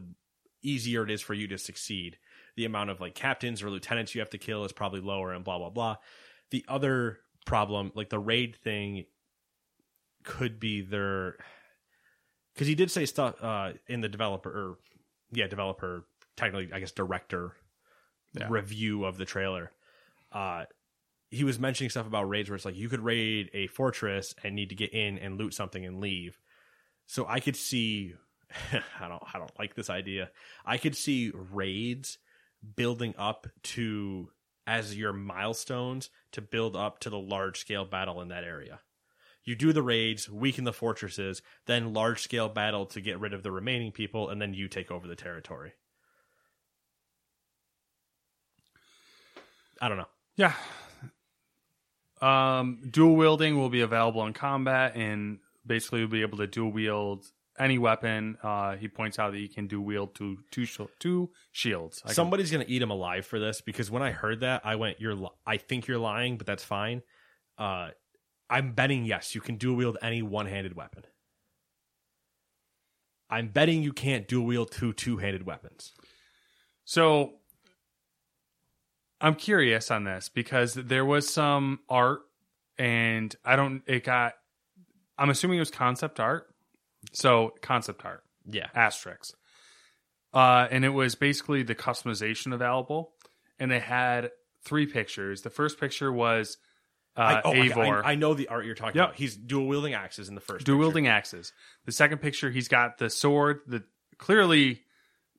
[0.62, 2.18] easier it is for you to succeed.
[2.56, 5.44] The amount of like captains or lieutenants you have to kill is probably lower, and
[5.44, 5.96] blah blah blah.
[6.50, 9.04] The other problem, like the raid thing,
[10.24, 11.36] could be their
[12.54, 14.78] because he did say stuff uh, in the developer, or
[15.30, 16.04] yeah, developer,
[16.36, 17.52] technically, I guess, director
[18.34, 18.48] Yeah.
[18.50, 19.70] review of the trailer.
[20.32, 20.64] Uh,
[21.30, 24.54] he was mentioning stuff about raids where it's like you could raid a fortress and
[24.54, 26.38] need to get in and loot something and leave.
[27.06, 28.14] So I could see,
[29.00, 30.30] I don't, I don't like this idea.
[30.64, 32.18] I could see raids
[32.76, 34.30] building up to
[34.66, 38.80] as your milestones to build up to the large scale battle in that area.
[39.44, 43.42] You do the raids, weaken the fortresses, then large scale battle to get rid of
[43.42, 45.72] the remaining people, and then you take over the territory.
[49.80, 50.08] I don't know.
[50.36, 50.52] Yeah.
[52.22, 56.72] Um, dual wielding will be available in combat, and basically you'll be able to dual
[56.72, 57.24] wield
[57.58, 58.38] any weapon.
[58.42, 62.00] Uh, he points out that you can dual wield two two shil- two shields.
[62.04, 64.76] I can- Somebody's gonna eat him alive for this because when I heard that, I
[64.76, 67.02] went, "You're, li- I think you're lying, but that's fine."
[67.56, 67.90] Uh,
[68.50, 71.04] I'm betting yes, you can dual wield any one handed weapon.
[73.30, 75.92] I'm betting you can't dual wield two two handed weapons.
[76.84, 77.37] So
[79.20, 82.20] I'm curious on this because there was some art
[82.78, 84.34] and I don't it got
[85.18, 86.46] I'm assuming it was concept art.
[87.12, 88.22] So concept art.
[88.46, 89.32] Yeah, Asterisks.
[90.32, 93.12] Uh and it was basically the customization available.
[93.58, 94.30] And they had
[94.64, 95.42] three pictures.
[95.42, 96.58] The first picture was
[97.16, 98.04] uh I, oh, okay, Eivor.
[98.04, 99.04] I, I know the art you're talking Yep.
[99.08, 99.16] about.
[99.16, 100.64] He's dual wielding axes in the first.
[100.64, 101.52] dual wielding axes.
[101.86, 103.82] The second picture, he's got the sword, the
[104.18, 104.82] clearly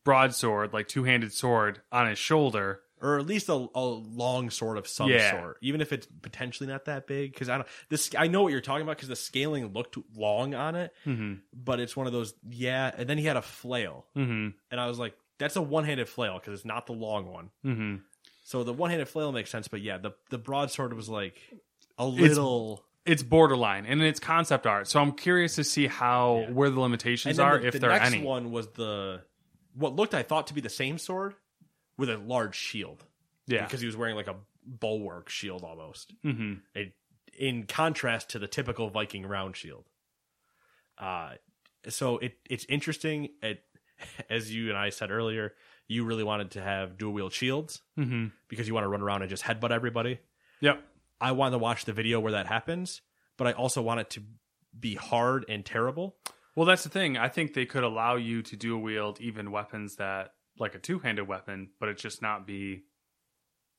[0.03, 2.81] broadsword, like two handed sword on his shoulder.
[3.01, 5.31] Or at least a, a long sword of some Yeah.
[5.31, 7.33] sort, even if it's potentially not that big.
[7.33, 8.09] Because I don't this.
[8.17, 11.35] I know what you're talking about because the scaling looked long on it, Mm-hmm.
[11.53, 12.33] but it's one of those.
[12.49, 14.49] Yeah, and then he had a flail, Mm-hmm.
[14.71, 17.49] and I was like, that's a one handed flail because it's not the long one.
[17.65, 17.95] Mm-hmm.
[18.43, 21.39] So the one handed flail makes sense, but yeah, the the broadsword was like
[21.97, 22.83] a little.
[23.05, 24.87] It's borderline and it's concept art.
[24.87, 26.51] So I'm curious to see how Yeah.
[26.53, 28.23] where the limitations are, the, if the there are next any.
[28.23, 29.21] one was the
[29.73, 31.33] what looked I thought to be the same sword
[31.99, 33.03] with a large shield.
[33.45, 33.63] yeah.
[33.65, 34.35] because he was wearing like a
[34.65, 36.13] bulwark shield almost.
[36.23, 36.53] mm-hmm.
[37.37, 39.85] in contrast to the typical Viking round shield.
[40.97, 41.31] Uh,
[41.87, 43.29] so it it's interesting.
[43.41, 43.63] It,
[44.29, 45.53] as you and I said earlier,
[45.87, 48.27] you really wanted to have dual wield shields Mm-hmm.
[48.47, 50.19] because you want to run around and just headbutt everybody.
[50.61, 50.81] Yep.
[51.21, 53.01] I want to watch the video where that happens,
[53.37, 54.21] but I also want it to
[54.77, 56.15] be hard and terrible.
[56.55, 57.17] Well, that's the thing.
[57.17, 60.99] I think they could allow you to dual wield even weapons that, like a two
[60.99, 62.83] handed weapon, but it just not be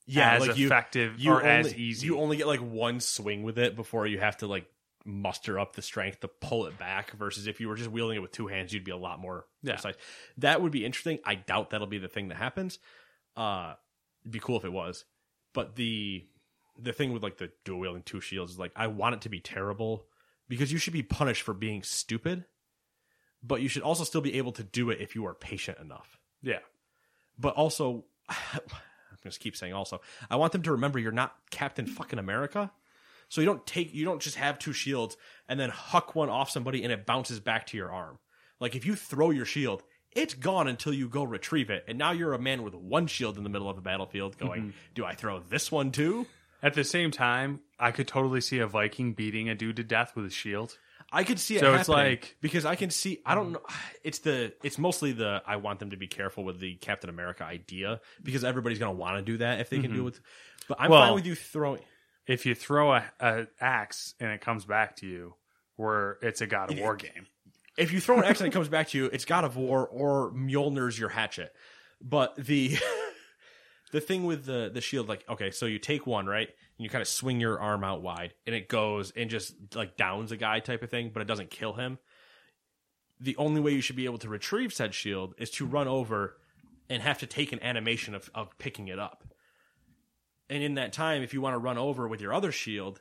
[0.06, 2.06] yeah, as like you- effective you or only, as easy.
[2.06, 4.66] You only get like one swing with it before you have to like
[5.04, 7.12] muster up the strength to pull it back.
[7.12, 9.46] Versus if you were just wielding it with two hands, you'd be a lot more
[9.62, 9.74] Yeah.
[9.74, 9.94] precise.
[10.38, 11.18] That would be interesting.
[11.24, 12.78] I doubt that'll be the thing that happens.
[13.36, 13.74] Uh,
[14.22, 15.04] it'd be cool if it was,
[15.54, 16.26] but the
[16.78, 19.28] the thing with like the dual wielding two shields is like I want it to
[19.28, 20.06] be terrible
[20.48, 22.46] because you should be punished for being stupid,
[23.42, 26.18] but you should also still be able to do it if you are patient enough
[26.42, 26.58] yeah.
[27.38, 28.60] but also I'm
[29.22, 32.70] just keep saying also I want them to remember you're not Captain fucking America.
[33.28, 35.16] So you don't take you don't just have two shields
[35.48, 38.18] and then huck one off somebody and it bounces back to your arm.
[38.58, 39.82] Like if you throw your shield,
[40.12, 41.84] it's gone until you go retrieve it.
[41.86, 44.60] And now you're a man with one shield in the middle of the battlefield going,
[44.60, 44.70] mm-hmm.
[44.94, 46.26] do I throw this one too?
[46.62, 50.14] At the same time, I could totally see a Viking beating a dude to death
[50.14, 50.76] with a shield.
[51.12, 53.62] I could see it So it's like- because I can see I don't know
[54.04, 57.44] it's the it's mostly the I want them to be careful with the Captain America
[57.44, 60.08] idea because everybody's going to want to do that if they can do mm-hmm.
[60.08, 60.20] it.
[60.68, 61.82] But I'm Well- fine with you throwing
[62.26, 65.34] If you throw a, a axe and it comes back to you,
[65.76, 67.26] where it's a God of War game.
[67.76, 69.86] if you throw an axe and it comes back to you, it's God of War
[69.86, 71.52] or Mjolnir's your hatchet.
[72.00, 72.76] But the
[73.92, 76.88] the thing with the the shield, like okay, so you take one right, and you
[76.88, 80.36] kind of swing your arm out wide, and it goes and just like downs a
[80.36, 81.98] guy type of thing, but it doesn't kill him.
[83.20, 86.36] The only way you should be able to retrieve said shield is to run over
[86.88, 89.24] and have to take an animation of of picking it up.
[90.48, 93.00] And in that time, if you want to run over with your other shield,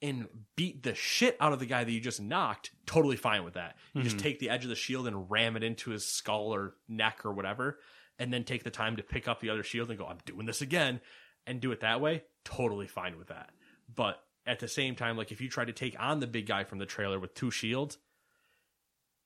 [0.00, 3.54] and beat the shit out of the guy that you just knocked, totally fine with
[3.54, 3.76] that.
[3.94, 4.22] You just mm-hmm.
[4.22, 7.32] take the edge of the shield and ram it into his skull or neck or
[7.32, 7.78] whatever,
[8.18, 10.46] and then take the time to pick up the other shield and go, I'm doing
[10.46, 11.00] this again,
[11.46, 13.50] and do it that way, totally fine with that.
[13.94, 16.64] But at the same time, like if you try to take on the big guy
[16.64, 17.98] from the trailer with two shields,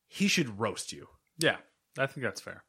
[0.09, 1.09] he should roast you.
[1.39, 1.57] Yeah,
[1.99, 2.65] I think that's fair.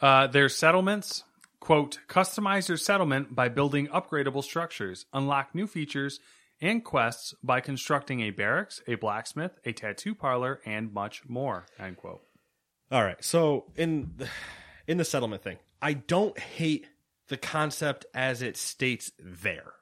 [0.00, 1.24] Uh, their settlements
[1.60, 6.20] quote customize your settlement by building upgradable structures, unlock new features
[6.60, 11.66] and quests by constructing a barracks, a blacksmith, a tattoo parlor, and much more.
[11.78, 12.22] End quote.
[12.90, 13.22] All right.
[13.22, 14.28] So in the,
[14.86, 16.86] in the settlement thing, I don't hate
[17.28, 19.72] the concept as it states there.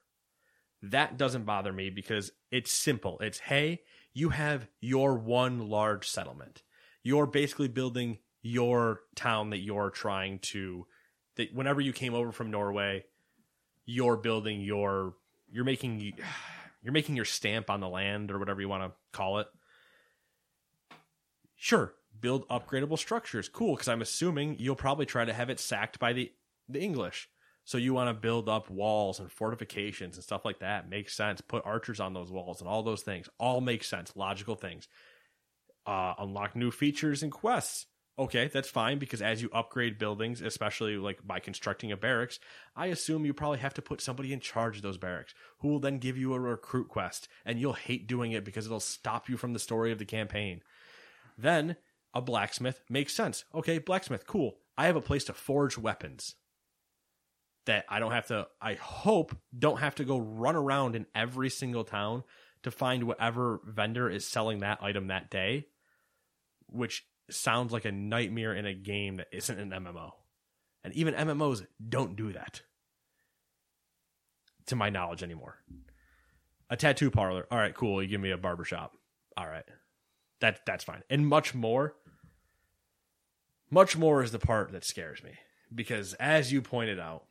[0.83, 3.19] That doesn't bother me because it's simple.
[3.21, 3.83] It's hey,
[4.13, 6.63] you have your one large settlement.
[7.03, 10.87] You're basically building your town that you're trying to
[11.37, 13.05] that whenever you came over from Norway,
[13.87, 15.15] you're building your
[15.51, 16.13] you're making
[16.83, 19.47] you're making your stamp on the land or whatever you want to call it.
[21.57, 23.49] Sure, build upgradable structures.
[23.49, 26.33] Cool, because I'm assuming you'll probably try to have it sacked by the
[26.69, 27.29] the English.
[27.65, 30.89] So you want to build up walls and fortifications and stuff like that.
[30.89, 31.41] Makes sense.
[31.41, 33.29] Put archers on those walls and all those things.
[33.39, 34.13] All make sense.
[34.15, 34.87] Logical things.
[35.87, 37.87] Uh, unlock new features and quests.
[38.17, 42.39] Okay, that's fine because as you upgrade buildings, especially like by constructing a barracks,
[42.77, 45.81] I assume you probably have to put somebody in charge of those barracks who will
[45.81, 49.37] then give you a recruit quest and you'll hate doing it because it'll stop you
[49.37, 50.61] from the story of the campaign.
[51.37, 51.77] Then
[52.15, 53.45] a blacksmith makes sense.
[53.55, 54.57] Okay, blacksmith, cool.
[54.79, 56.35] I have a place to forge weapons
[57.67, 61.51] that I don't have to, I hope, don't have to go run around in every
[61.51, 62.25] single town
[62.63, 65.67] to find whatever vendor is selling that item that day,
[66.67, 70.11] which sounds like a nightmare in a game that isn't an MMO.
[70.83, 72.61] And even MMOs don't do that,
[74.67, 75.59] to my knowledge anymore.
[76.69, 77.47] A tattoo parlor.
[77.51, 78.03] All right, cool.
[78.03, 78.93] You give me a barber shop.
[79.37, 79.65] All right.
[80.41, 81.03] That that's fine.
[81.09, 81.95] And much more.
[83.75, 85.33] Much more is the part that scares me
[85.75, 87.25] because as you pointed out,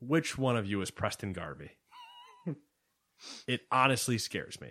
[0.00, 1.72] which one of you is Preston Garvey?
[3.46, 4.70] it honestly scares me.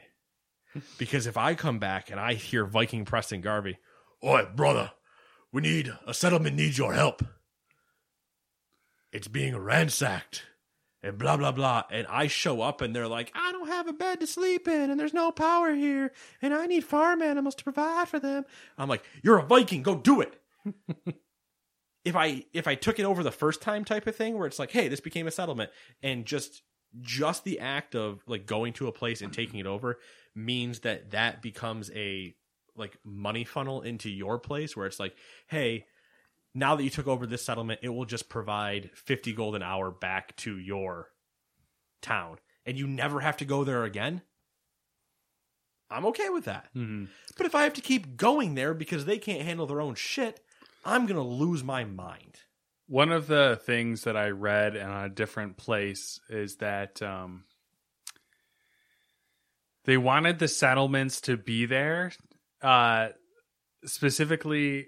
[0.97, 3.77] Because if I come back and I hear Viking Preston Garvey,
[4.23, 4.93] Oi, brother,
[5.53, 7.21] we need a settlement needs your help.
[9.11, 10.41] It's being ransacked.
[11.03, 11.83] And blah blah blah.
[11.91, 14.89] And I show up and they're like, I don't have a bed to sleep in,
[14.89, 18.43] and there's no power here, and I need farm animals to provide for them.
[18.75, 20.41] I'm like, You're a Viking, go do it.
[22.05, 24.59] if I if I took it over the first time type of thing where it's
[24.59, 25.71] like, hey, this became a settlement,
[26.03, 26.61] and just
[27.01, 29.99] just the act of like going to a place and taking it over
[30.33, 32.35] means that that becomes a
[32.75, 35.15] like money funnel into your place where it's like,
[35.47, 35.85] hey,
[36.53, 39.91] now that you took over this settlement, it will just provide 50 gold an hour
[39.91, 41.09] back to your
[42.01, 44.21] town and you never have to go there again.
[45.89, 46.69] I'm okay with that.
[46.73, 47.09] Mhm.
[47.37, 50.41] But if I have to keep going there because they can't handle their own shit,
[50.85, 52.35] I'm going to lose my mind.
[52.87, 57.45] One of the things that I read in a different place is that um,
[59.85, 62.11] they wanted the settlements to be there
[62.61, 63.09] uh,
[63.85, 64.87] specifically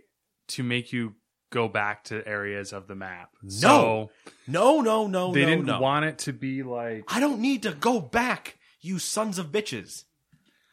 [0.49, 1.15] to make you
[1.49, 3.29] go back to areas of the map.
[3.47, 4.11] So
[4.47, 5.79] No, no, no, they no, didn't no.
[5.79, 10.03] want it to be like I don't need to go back, you sons of bitches.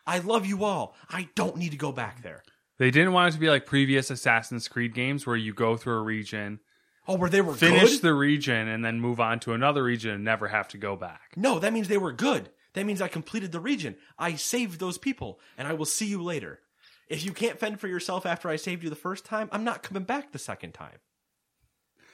[0.06, 0.94] I love you all.
[1.08, 2.42] I don't need to go back there.
[2.78, 5.94] They didn't want it to be like previous Assassin's Creed games where you go through
[5.98, 6.60] a region,
[7.06, 8.02] Oh, where they were finish good?
[8.02, 11.34] the region, and then move on to another region and never have to go back.
[11.36, 12.48] No, that means they were good.
[12.72, 13.96] That means I completed the region.
[14.18, 16.60] I saved those people, and I will see you later.
[17.08, 19.82] If you can't fend for yourself after I saved you the first time, I'm not
[19.82, 20.98] coming back the second time.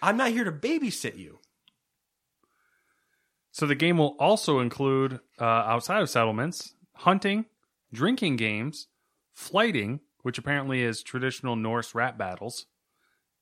[0.03, 1.39] I'm not here to babysit you.
[3.53, 7.47] So the game will also include, uh, outside of settlements, hunting,
[7.93, 8.89] drinking games,
[9.33, 12.67] flyting, which apparently is traditional Norse rap battles,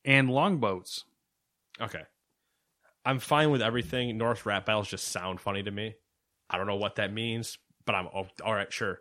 [0.04, 1.04] and longboats.
[1.80, 2.02] Okay.
[3.04, 4.16] I'm fine with everything.
[4.18, 5.94] Norse rap battles just sound funny to me.
[6.50, 8.72] I don't know what that means, but I'm oh, all right.
[8.72, 9.00] Sure,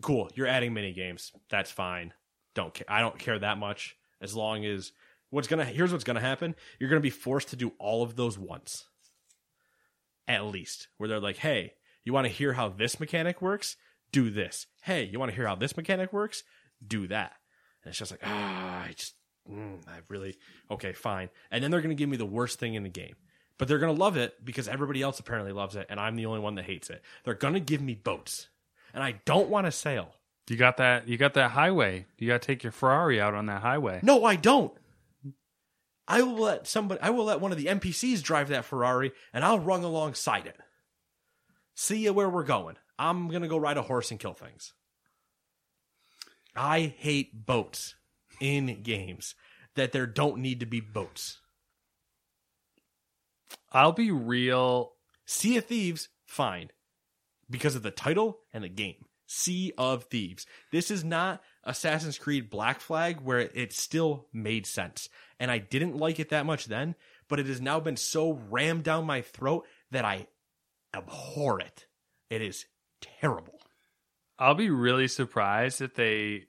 [0.00, 0.30] cool.
[0.34, 1.32] You're adding mini games.
[1.50, 2.12] That's fine.
[2.54, 2.86] Don't care.
[2.88, 4.92] I don't care that much as long as
[5.30, 5.64] what's gonna.
[5.64, 6.54] Here's what's gonna happen.
[6.78, 8.84] You're gonna be forced to do all of those once,
[10.26, 10.88] at least.
[10.96, 11.74] Where they're like, "Hey,
[12.04, 13.76] you want to hear how this mechanic works?
[14.12, 14.66] Do this.
[14.82, 16.42] Hey, you want to hear how this mechanic works?
[16.86, 17.32] Do that."
[17.82, 19.14] And it's just like, ah, I just,
[19.50, 20.36] mm, I really,
[20.70, 21.30] okay, fine.
[21.50, 23.14] And then they're gonna give me the worst thing in the game
[23.58, 26.26] but they're going to love it because everybody else apparently loves it and I'm the
[26.26, 27.02] only one that hates it.
[27.24, 28.48] They're going to give me boats
[28.94, 30.14] and I don't want to sail.
[30.48, 31.06] You got that?
[31.08, 32.06] You got that highway.
[32.16, 34.00] You got to take your Ferrari out on that highway.
[34.02, 34.72] No, I don't.
[36.06, 39.44] I will let somebody I will let one of the NPCs drive that Ferrari and
[39.44, 40.56] I'll run alongside it.
[41.74, 42.76] See you where we're going.
[42.98, 44.72] I'm going to go ride a horse and kill things.
[46.56, 47.94] I hate boats
[48.40, 49.34] in games
[49.74, 51.40] that there don't need to be boats.
[53.72, 54.92] I'll be real.
[55.26, 56.70] Sea of Thieves, fine.
[57.50, 59.04] Because of the title and the game.
[59.26, 60.46] Sea of Thieves.
[60.72, 65.08] This is not Assassin's Creed Black Flag where it still made sense.
[65.38, 66.94] And I didn't like it that much then,
[67.28, 70.28] but it has now been so rammed down my throat that I
[70.94, 71.86] abhor it.
[72.30, 72.66] It is
[73.00, 73.57] terrible.
[74.38, 76.44] I'll be really surprised if they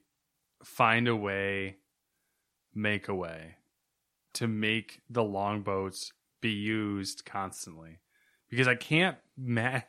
[0.62, 1.76] find a way,
[2.74, 3.56] make a way
[4.34, 7.98] to make the longboats be used constantly
[8.48, 9.80] because I can't ma-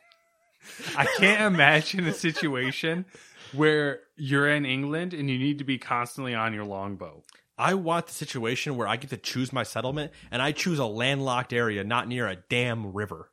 [0.97, 3.06] I can't imagine a situation
[3.54, 7.24] where you're in England and you need to be constantly on your longboat.
[7.58, 10.86] I want the situation where I get to choose my settlement and I choose a
[10.86, 13.30] landlocked area not near a damn river.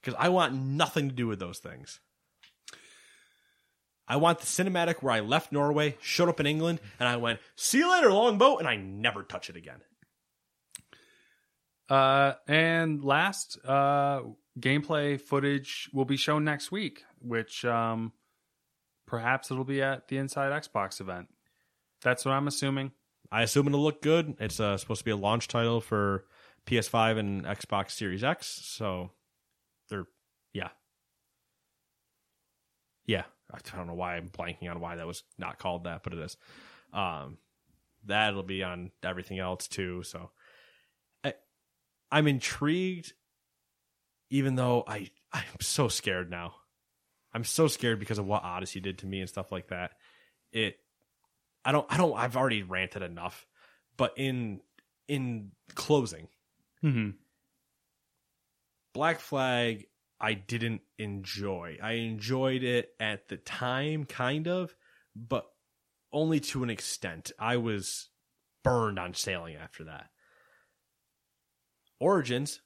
[0.00, 2.00] Because I want nothing to do with those things.
[4.12, 7.40] I want the cinematic where I left Norway, showed up in England, and I went,
[7.56, 9.80] see you later, longboat, and I never touch it again.
[11.88, 14.20] Uh, and last, uh,
[14.60, 18.12] gameplay footage will be shown next week, which um,
[19.06, 21.28] perhaps it'll be at the Inside Xbox event.
[22.02, 22.92] That's what I'm assuming.
[23.30, 24.36] I assume it'll look good.
[24.38, 26.26] It's uh, supposed to be a launch title for
[26.66, 29.12] PS5 and Xbox Series X, so
[29.88, 30.04] they're
[30.52, 30.68] yeah,
[33.06, 33.22] yeah.
[33.52, 36.18] I don't know why I'm blanking on why that was not called that, but it
[36.18, 36.36] is.
[36.92, 37.38] Um,
[38.04, 40.02] that'll be on everything else too.
[40.02, 40.30] So
[41.22, 41.34] I,
[42.10, 43.12] I'm intrigued,
[44.30, 46.54] even though I I'm so scared now.
[47.34, 49.92] I'm so scared because of what Odyssey did to me and stuff like that.
[50.52, 50.76] It
[51.64, 53.46] I don't I don't I've already ranted enough,
[53.96, 54.60] but in
[55.08, 56.28] in closing,
[56.82, 57.10] Mm-hmm.
[58.92, 59.86] Black Flag
[60.22, 61.78] I didn't enjoy.
[61.82, 64.74] I enjoyed it at the time kind of,
[65.16, 65.46] but
[66.12, 67.32] only to an extent.
[67.38, 68.08] I was
[68.62, 70.10] burned on sailing after that.
[71.98, 72.60] Origins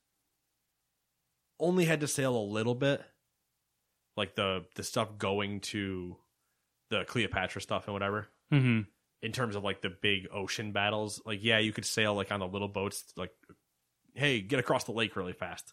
[1.59, 3.02] only had to sail a little bit.
[4.16, 6.16] Like the the stuff going to
[6.90, 8.28] the Cleopatra stuff and whatever.
[8.52, 8.82] Mm-hmm.
[9.22, 11.20] in terms of like the big ocean battles.
[11.26, 13.32] Like, yeah, you could sail like on the little boats, like,
[14.14, 15.72] hey, get across the lake really fast.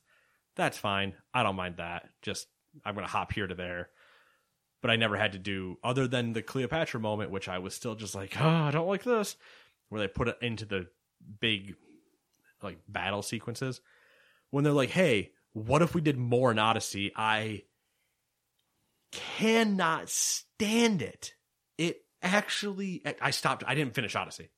[0.56, 1.14] That's fine.
[1.34, 2.10] I don't mind that.
[2.22, 2.48] Just
[2.86, 3.90] I'm gonna hop here to there.
[4.82, 7.96] But I never had to do other than the Cleopatra moment, which I was still
[7.96, 9.38] just like, oh, I don't like this,
[9.90, 10.88] where they put it into the
[11.40, 11.76] big
[12.62, 13.80] like battle sequences.
[14.50, 17.12] When they're like, hey, what if we did more in Odyssey?
[17.16, 17.64] I
[19.12, 21.34] cannot stand it.
[21.78, 23.64] It actually, I stopped.
[23.66, 24.50] I didn't finish Odyssey.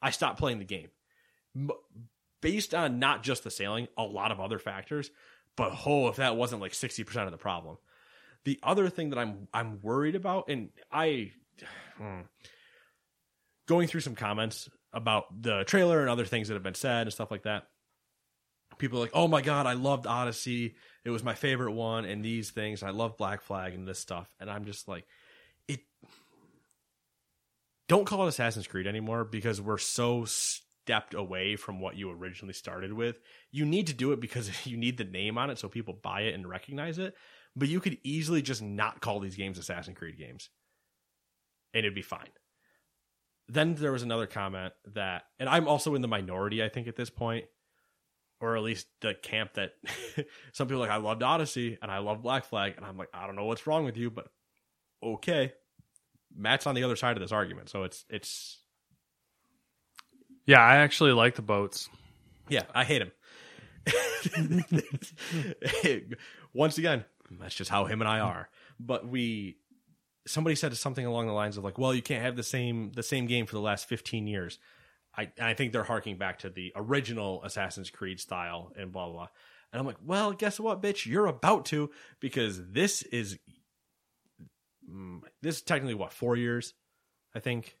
[0.00, 0.88] I stopped playing the game
[2.40, 5.10] based on not just the sailing, a lot of other factors.
[5.56, 7.76] But oh, if that wasn't like sixty percent of the problem.
[8.44, 11.32] The other thing that I'm I'm worried about, and I
[11.98, 12.22] hmm,
[13.66, 17.12] going through some comments about the trailer and other things that have been said and
[17.12, 17.68] stuff like that.
[18.78, 20.74] People are like, "Oh my god, I loved Odyssey.
[21.04, 24.28] It was my favorite one." And these things, I love Black Flag and this stuff.
[24.40, 25.06] And I'm just like,
[25.68, 25.80] it.
[27.86, 30.24] Don't call it Assassin's Creed anymore because we're so
[30.84, 33.20] stepped away from what you originally started with.
[33.50, 36.22] You need to do it because you need the name on it so people buy
[36.22, 37.14] it and recognize it.
[37.54, 40.48] But you could easily just not call these games Assassin's Creed games,
[41.74, 42.30] and it'd be fine
[43.48, 46.96] then there was another comment that, and I'm also in the minority, I think, at
[46.96, 47.44] this point,
[48.40, 49.72] or at least the camp that
[50.52, 52.74] some people like, I loved Odyssey and I love Black Flag.
[52.76, 54.28] And I'm like, I don't know what's wrong with you, but
[55.02, 55.52] okay.
[56.34, 57.68] Matt's on the other side of this argument.
[57.68, 58.58] So it's, it's,
[60.46, 61.88] Yeah, I actually like the boats.
[62.48, 63.12] yeah, I hate him.
[66.54, 67.04] Once again,
[67.40, 68.48] that's just how him and I are.
[68.78, 69.56] But we,
[70.26, 73.02] somebody said something along the lines of like, well, you can't have the same the
[73.02, 74.58] same game for the last 15 years.
[75.16, 79.14] I I think they're harking back to the original Assassin's Creed style and blah blah.
[79.14, 79.28] blah.
[79.72, 81.06] And I'm like, well, guess what, bitch?
[81.06, 81.90] You're about to
[82.20, 83.38] because this is
[84.88, 86.74] mm, this is technically what four years,
[87.34, 87.76] I think,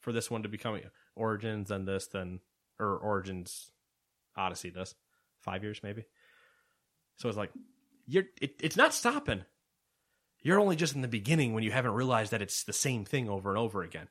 [0.00, 0.76] for this one to become
[1.16, 2.40] Origins and this then
[2.78, 3.70] or Origins
[4.36, 4.94] Odyssey this
[5.40, 6.04] five years maybe.
[7.16, 7.50] So it's like
[8.06, 9.44] you're it, it's not stopping.
[10.42, 13.28] You're only just in the beginning when you haven't realized that it's the same thing
[13.28, 14.08] over and over again.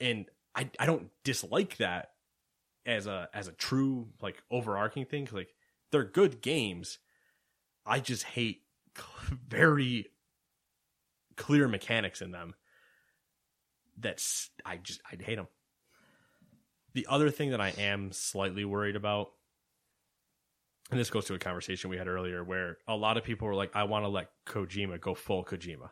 [0.00, 2.10] And I I don't dislike that
[2.86, 5.54] as a as a true like overarching thing like
[5.92, 6.98] they're good games.
[7.84, 8.62] I just hate
[9.48, 10.06] very
[11.36, 12.54] clear mechanics in them.
[13.98, 15.48] That's I just I hate them.
[16.94, 19.32] The other thing that I am slightly worried about,
[20.90, 23.54] and this goes to a conversation we had earlier, where a lot of people were
[23.54, 25.90] like, "I want to let Kojima go full Kojima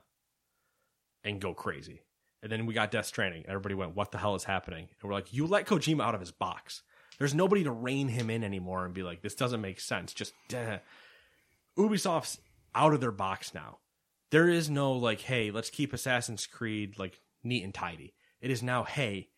[1.23, 2.03] and go crazy."
[2.43, 3.45] And then we got Death Stranding.
[3.47, 6.21] Everybody went, "What the hell is happening?" And we're like, "You let Kojima out of
[6.21, 6.83] his box.
[7.19, 10.13] There's nobody to rein him in anymore and be like, this doesn't make sense.
[10.13, 10.35] Just.
[11.79, 12.39] Ubisoft's
[12.75, 13.79] out of their box now.
[14.31, 18.15] There is no like, hey, let's keep Assassin's Creed like neat and tidy.
[18.41, 19.29] It is now, hey,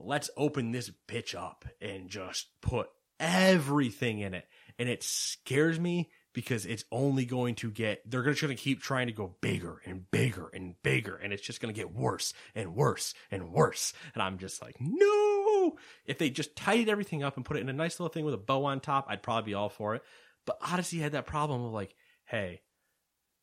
[0.00, 4.46] let's open this bitch up and just put everything in it.
[4.78, 8.80] And it scares me because it's only going to get, they're just going to keep
[8.80, 11.16] trying to go bigger and bigger and bigger.
[11.16, 13.92] And it's just going to get worse and worse and worse.
[14.14, 15.76] And I'm just like, no.
[16.06, 18.34] If they just tidied everything up and put it in a nice little thing with
[18.34, 20.02] a bow on top, I'd probably be all for it.
[20.46, 21.94] But Odyssey had that problem of like,
[22.24, 22.62] hey,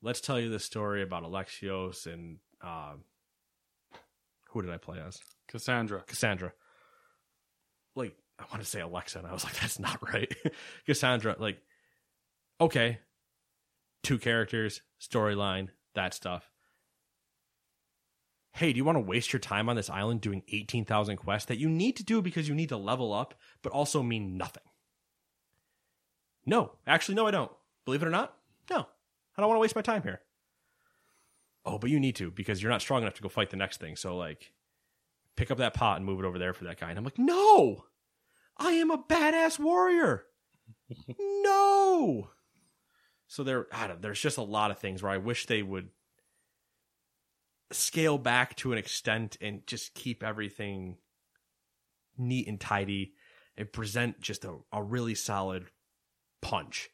[0.02, 3.04] let's tell you the story about Alexios and, um,
[4.58, 5.20] who did I play as?
[5.48, 6.02] Cassandra.
[6.08, 6.52] Cassandra.
[7.96, 10.34] Like, I want to say Alexa, and I was like, that's not right.
[10.86, 11.60] Cassandra, like,
[12.60, 12.98] okay,
[14.04, 16.50] two characters, storyline, that stuff.
[18.54, 21.60] Hey, do you want to waste your time on this island doing 18,000 quests that
[21.60, 24.64] you need to do because you need to level up, but also mean nothing?
[26.48, 27.52] No, actually, no, I don't.
[27.86, 28.36] Believe it or not,
[28.72, 28.80] no.
[28.80, 30.22] I don't want to waste my time here.
[31.68, 33.82] Oh, but you need to because you're not strong enough to go fight the next
[33.82, 33.98] thing.
[33.98, 34.54] So, like,
[35.36, 36.90] pick up that pot and move it over there for that guy.
[36.90, 37.84] And I'm like, no,
[38.58, 40.24] I am a badass warrior.
[41.20, 42.30] no.
[43.28, 45.90] So there, I don't, there's just a lot of things where I wish they would
[47.74, 50.96] scale back to an extent and just keep everything
[52.18, 53.14] neat and tidy
[53.58, 55.66] and present just a, a really solid
[56.42, 56.90] punch.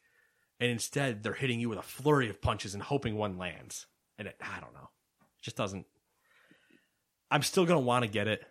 [0.59, 3.85] And instead, they're hitting you with a flurry of punches and hoping one lands.
[4.17, 4.89] And it, I don't know,
[5.21, 5.85] it just doesn't.
[7.31, 8.43] I'm still gonna want to get it.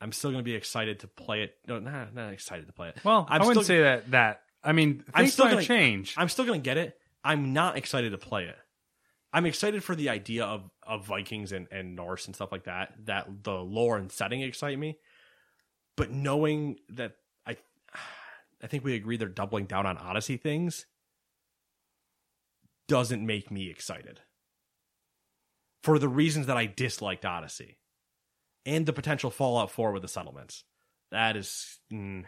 [0.00, 1.54] I'm still gonna be excited to play it.
[1.66, 2.98] No, not not excited to play it.
[3.04, 4.10] Well, I'm I wouldn't still- say that.
[4.12, 6.14] That I mean, things I'm still gonna change.
[6.16, 6.96] I'm still gonna get it.
[7.24, 8.56] I'm not excited to play it.
[9.32, 12.94] I'm excited for the idea of, of Vikings and, and Norse and stuff like that.
[13.04, 14.98] That the lore and setting excite me.
[15.96, 17.56] But knowing that I
[18.62, 20.86] I think we agree they're doubling down on Odyssey things
[22.88, 24.20] doesn't make me excited.
[25.86, 27.78] For the reasons that I disliked Odyssey.
[28.64, 30.64] And the potential Fallout 4 with the settlements.
[31.12, 32.24] That is mm,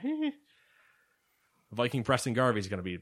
[1.72, 3.01] Viking Preston Garvey is going to be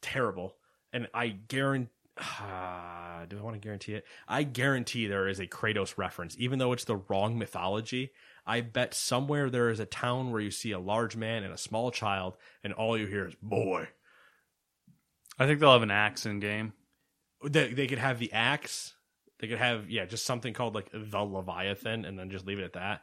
[0.00, 0.56] terrible,
[0.90, 1.90] and I guarantee.
[2.16, 4.06] Uh, do I want to guarantee it?
[4.26, 8.12] I guarantee there is a Kratos reference, even though it's the wrong mythology.
[8.46, 11.58] I bet somewhere there is a town where you see a large man and a
[11.58, 13.88] small child, and all you hear is "boy."
[15.38, 16.72] I think they'll have an axe in game.
[17.44, 18.94] They, they could have the axe.
[19.40, 22.64] They could have yeah, just something called like the Leviathan, and then just leave it
[22.64, 23.02] at that.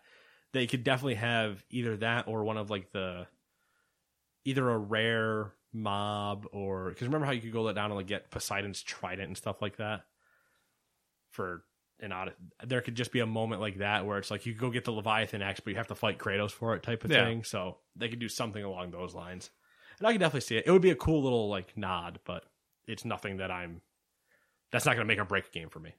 [0.54, 3.28] They could definitely have either that or one of like the
[4.46, 8.32] either a rare mob or because remember how you could go down and like get
[8.32, 10.06] Poseidon's trident and stuff like that
[11.32, 11.64] for
[12.00, 12.34] an odd.
[12.66, 14.86] There could just be a moment like that where it's like you could go get
[14.86, 17.26] the Leviathan axe, but you have to fight Kratos for it, type of Yeah.
[17.26, 17.44] thing.
[17.44, 19.50] So they could do something along those lines,
[19.98, 20.66] and I could definitely see it.
[20.68, 22.46] It would be a cool little like nod, but
[22.88, 23.82] it's nothing that I'm.
[24.72, 25.94] That's not going to make or break a game for me.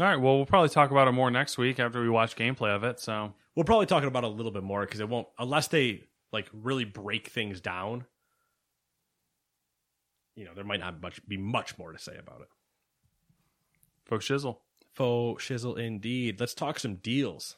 [0.00, 0.16] All right.
[0.16, 2.98] Well, we'll probably talk about it more next week after we watch gameplay of it.
[2.98, 6.04] So We'll probably talk about it a little bit more because it won't unless they
[6.32, 8.06] like really break things down.
[10.34, 12.48] You know, there might not much be much more to say about it.
[14.04, 14.58] folks, shizzle.
[14.94, 16.40] Faux shizzle indeed.
[16.40, 17.56] Let's talk some deals.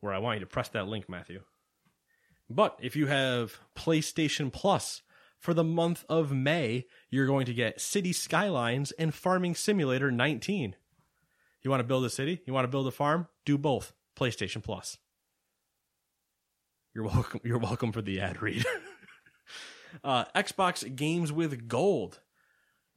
[0.00, 1.42] Where I want you to press that link, Matthew.
[2.48, 5.02] But if you have PlayStation Plus
[5.38, 10.74] for the month of May, you're going to get City Skylines and Farming Simulator 19.
[11.62, 12.40] You want to build a city?
[12.46, 13.28] You want to build a farm?
[13.44, 13.92] Do both.
[14.18, 14.98] PlayStation Plus.
[16.94, 17.40] You're welcome.
[17.44, 18.64] You're welcome for the ad read.
[20.04, 22.20] uh, Xbox Games with Gold.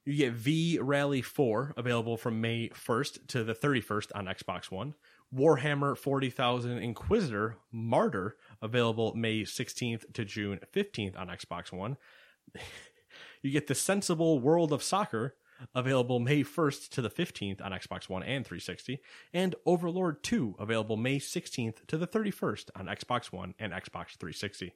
[0.05, 4.95] You get V Rally 4 available from May 1st to the 31st on Xbox One.
[5.33, 11.97] Warhammer 40,000 Inquisitor Martyr available May 16th to June 15th on Xbox One.
[13.41, 15.35] you get the Sensible World of Soccer
[15.73, 18.99] available May 1st to the 15th on Xbox One and 360,
[19.33, 24.73] and Overlord 2 available May 16th to the 31st on Xbox One and Xbox 360.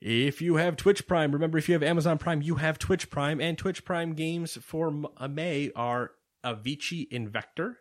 [0.00, 3.40] If you have Twitch Prime, remember if you have Amazon Prime, you have Twitch Prime,
[3.40, 6.12] and Twitch Prime games for uh, May are
[6.44, 7.76] Avicii Invector,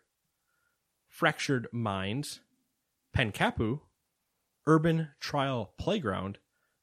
[1.10, 2.40] Fractured Minds,
[3.16, 3.82] Penkapu,
[4.66, 6.38] Urban Trial Playground,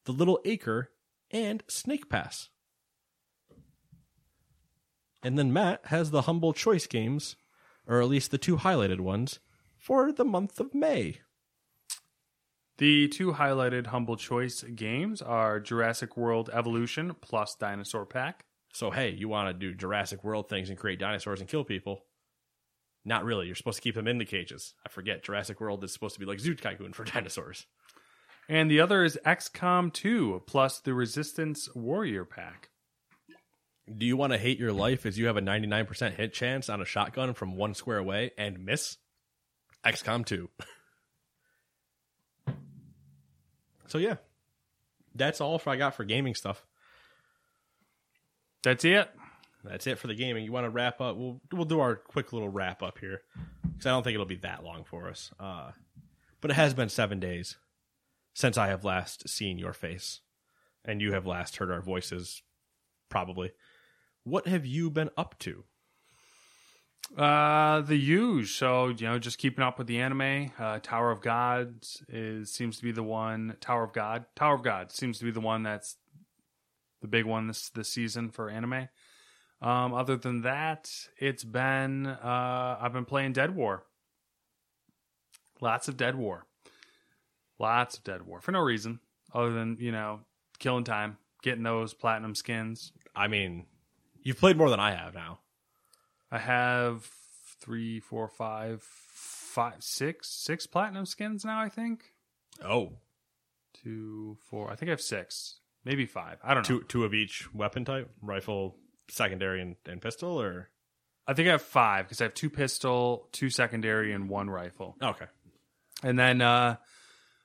[0.04, 0.90] The Little Acre,
[1.30, 2.50] and Snake Pass.
[5.22, 7.36] And then Matt has the Humble Choice games,
[7.86, 9.38] or at least the two highlighted ones,
[9.76, 11.18] for the month of May.
[12.78, 18.46] The two highlighted Humble Choice games are Jurassic World Evolution plus Dinosaur Pack.
[18.72, 22.06] So, hey, you want to do Jurassic World things and create dinosaurs and kill people?
[23.04, 23.46] Not really.
[23.46, 24.74] You're supposed to keep them in the cages.
[24.86, 25.22] I forget.
[25.22, 27.66] Jurassic World is supposed to be like Zoo Tycoon for dinosaurs.
[28.48, 32.69] And the other is XCOM 2 plus the Resistance Warrior Pack.
[33.96, 36.80] Do you want to hate your life as you have a 99% hit chance on
[36.80, 38.98] a shotgun from one square away and miss?
[39.84, 40.48] XCOM 2.
[43.88, 44.16] so, yeah.
[45.14, 46.64] That's all for I got for gaming stuff.
[48.62, 49.10] That's it.
[49.64, 50.44] That's it for the gaming.
[50.44, 51.16] You want to wrap up?
[51.16, 53.22] We'll we'll do our quick little wrap up here
[53.62, 55.30] because I don't think it'll be that long for us.
[55.38, 55.72] Uh,
[56.40, 57.56] but it has been seven days
[58.32, 60.20] since I have last seen your face,
[60.84, 62.42] and you have last heard our voices,
[63.08, 63.52] probably.
[64.24, 65.64] What have you been up to?
[67.16, 68.56] Uh, the huge.
[68.56, 70.52] So you know, just keeping up with the anime.
[70.58, 73.56] Uh, Tower of Gods is seems to be the one.
[73.60, 74.26] Tower of God.
[74.36, 75.96] Tower of God seems to be the one that's
[77.00, 78.88] the big one this this season for anime.
[79.62, 83.84] Um, other than that, it's been uh, I've been playing Dead War.
[85.60, 86.46] Lots of Dead War.
[87.58, 89.00] Lots of Dead War for no reason
[89.34, 90.20] other than you know
[90.58, 92.92] killing time, getting those platinum skins.
[93.14, 93.66] I mean,
[94.22, 95.40] you've played more than I have now.
[96.30, 97.04] I have
[97.60, 101.60] three, four, five, five, six, six platinum skins now.
[101.60, 102.04] I think
[102.64, 102.92] Oh,
[103.82, 104.70] two, four.
[104.70, 106.38] I think I have six, maybe five.
[106.42, 106.78] I don't know.
[106.80, 108.76] two two of each weapon type: rifle,
[109.08, 110.40] secondary, and, and pistol.
[110.40, 110.70] Or
[111.26, 114.96] I think I have five because I have two pistol, two secondary, and one rifle.
[115.02, 115.26] okay,
[116.02, 116.76] And then uh,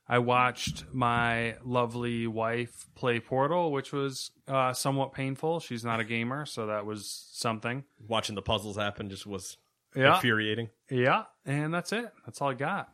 [0.07, 5.60] I watched my lovely wife play Portal, which was uh, somewhat painful.
[5.60, 7.84] She's not a gamer, so that was something.
[8.07, 9.57] watching the puzzles happen just was
[9.95, 10.15] Yeah.
[10.15, 10.69] infuriating.
[10.91, 12.11] Yeah, and that's it.
[12.26, 12.90] That's all I got.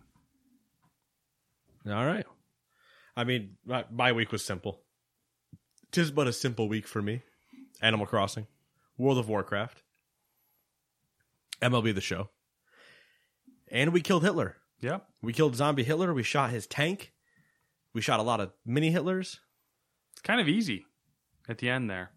[1.85, 2.25] All right.
[3.17, 4.81] I mean, my, my week was simple.
[5.91, 7.23] Just but a simple week for me.
[7.81, 8.47] Animal Crossing,
[8.97, 9.81] World of Warcraft,
[11.61, 12.29] MLB The Show,
[13.69, 14.57] and we killed Hitler.
[14.81, 15.05] Yep.
[15.21, 16.13] We killed zombie Hitler.
[16.13, 17.13] We shot his tank.
[17.93, 19.37] We shot a lot of mini Hitlers.
[20.13, 20.85] It's kind of easy
[21.47, 22.11] at the end there.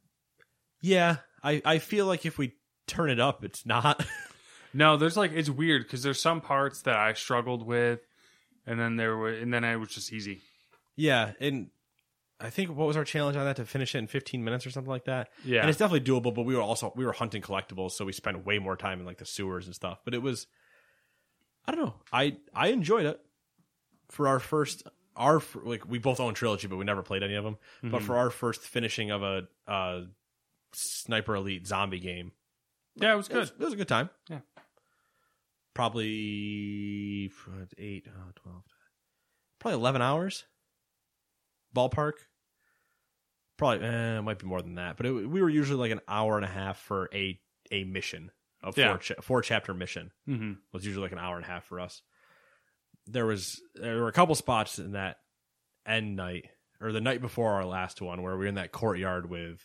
[0.80, 2.54] Yeah, I, I feel like if we
[2.86, 4.04] turn it up, it's not.
[4.76, 8.00] No, there's like it's weird because there's some parts that I struggled with,
[8.66, 10.42] and then there were, and then it was just easy.
[10.96, 11.68] yeah, and
[12.40, 14.72] I think what was our challenge on that to finish it in 15 minutes or
[14.72, 15.28] something like that.
[15.44, 15.60] Yeah.
[15.60, 16.34] and it's definitely doable.
[16.34, 19.06] But we were also we were hunting collectibles, so we spent way more time in
[19.06, 20.00] like the sewers and stuff.
[20.04, 20.48] But it was,
[21.66, 23.20] I don't know, I I enjoyed it
[24.10, 24.82] for our first
[25.16, 27.56] our like we both own trilogy, but we never played any of them.
[27.82, 30.02] But for our first finishing of a uh,
[30.74, 32.32] sniper elite zombie game,
[32.96, 33.60] Yeah, it was it was, good.
[33.62, 34.10] it was a good time.
[34.28, 34.40] Yeah.
[35.74, 37.30] Probably
[37.78, 38.62] eight, uh, 12,
[39.58, 40.44] probably 11 hours.
[41.74, 42.12] Ballpark.
[43.56, 46.00] Probably, eh, it might be more than that, but it, we were usually like an
[46.08, 47.40] hour and a half for a
[47.72, 48.30] a mission,
[48.64, 48.96] a four, Yeah.
[48.98, 52.02] cha- four chapter mission hmm was usually like an hour and a half for us.
[53.06, 55.18] There was there were a couple spots in that
[55.86, 56.46] end night
[56.80, 59.60] or the night before our last one where we were in that courtyard with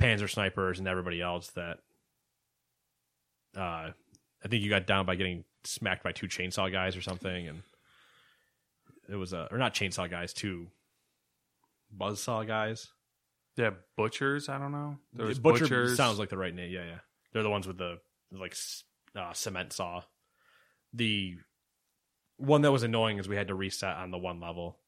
[0.00, 1.78] Panzer snipers and everybody else that
[3.56, 3.90] uh
[4.44, 7.62] I think you got down by getting smacked by two chainsaw guys or something and
[9.08, 10.68] it was a or not chainsaw guys, two
[11.96, 12.88] buzzsaw guys.
[13.56, 14.48] Yeah, butchers.
[14.48, 14.98] I don't know.
[15.12, 15.96] There was Butcher butchers.
[15.96, 16.72] sounds like the right name.
[16.72, 16.98] Yeah, yeah.
[17.34, 17.98] They're the ones with the
[18.32, 18.56] like
[19.14, 20.02] uh, cement saw.
[20.94, 21.34] The
[22.38, 24.78] one that was annoying is we had to reset on the one level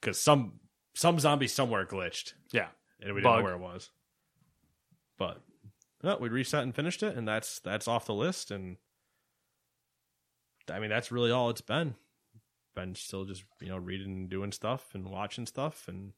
[0.00, 0.60] because some
[0.94, 2.68] some zombie somewhere glitched yeah.
[3.00, 3.90] and we didn't know where it was.
[5.18, 5.40] But
[6.02, 8.50] no, we reset and finished it, and that's that's off the list.
[8.50, 8.76] And
[10.70, 11.94] I mean, that's really all it's been.
[12.74, 16.12] Been still just you know reading, and doing stuff, and watching stuff, and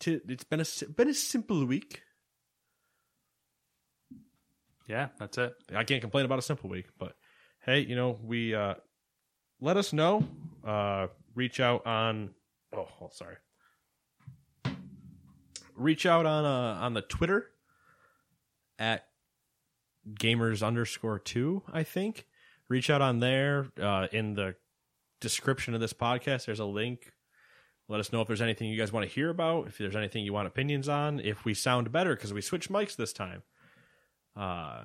[0.00, 2.02] to, it's been a been a simple week.
[4.88, 5.54] Yeah, that's it.
[5.74, 7.14] I can't complain about a simple week, but
[7.64, 8.74] hey, you know, we uh
[9.60, 10.26] let us know.
[10.66, 12.30] Uh reach out on
[12.74, 13.36] oh, oh sorry.
[15.76, 17.50] Reach out on uh on the Twitter
[18.78, 19.04] at
[20.14, 22.26] gamers underscore two, I think.
[22.68, 23.66] Reach out on there.
[23.80, 24.54] Uh in the
[25.20, 27.12] description of this podcast, there's a link.
[27.88, 30.24] Let us know if there's anything you guys want to hear about, if there's anything
[30.24, 33.42] you want opinions on, if we sound better because we switched mics this time.
[34.38, 34.82] Uh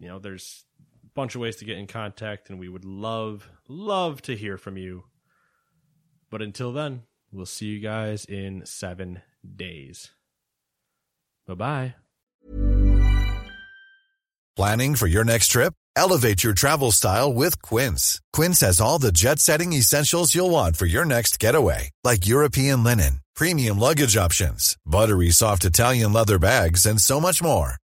[0.00, 0.64] you know, there's
[1.04, 4.56] a bunch of ways to get in contact, and we would love, love to hear
[4.56, 5.04] from you.
[6.30, 10.10] But until then, we'll see you guys in seven days.
[11.46, 11.94] Bye bye.
[14.56, 15.74] Planning for your next trip?
[15.96, 18.20] Elevate your travel style with Quince.
[18.32, 22.84] Quince has all the jet setting essentials you'll want for your next getaway, like European
[22.84, 27.79] linen, premium luggage options, buttery soft Italian leather bags, and so much more.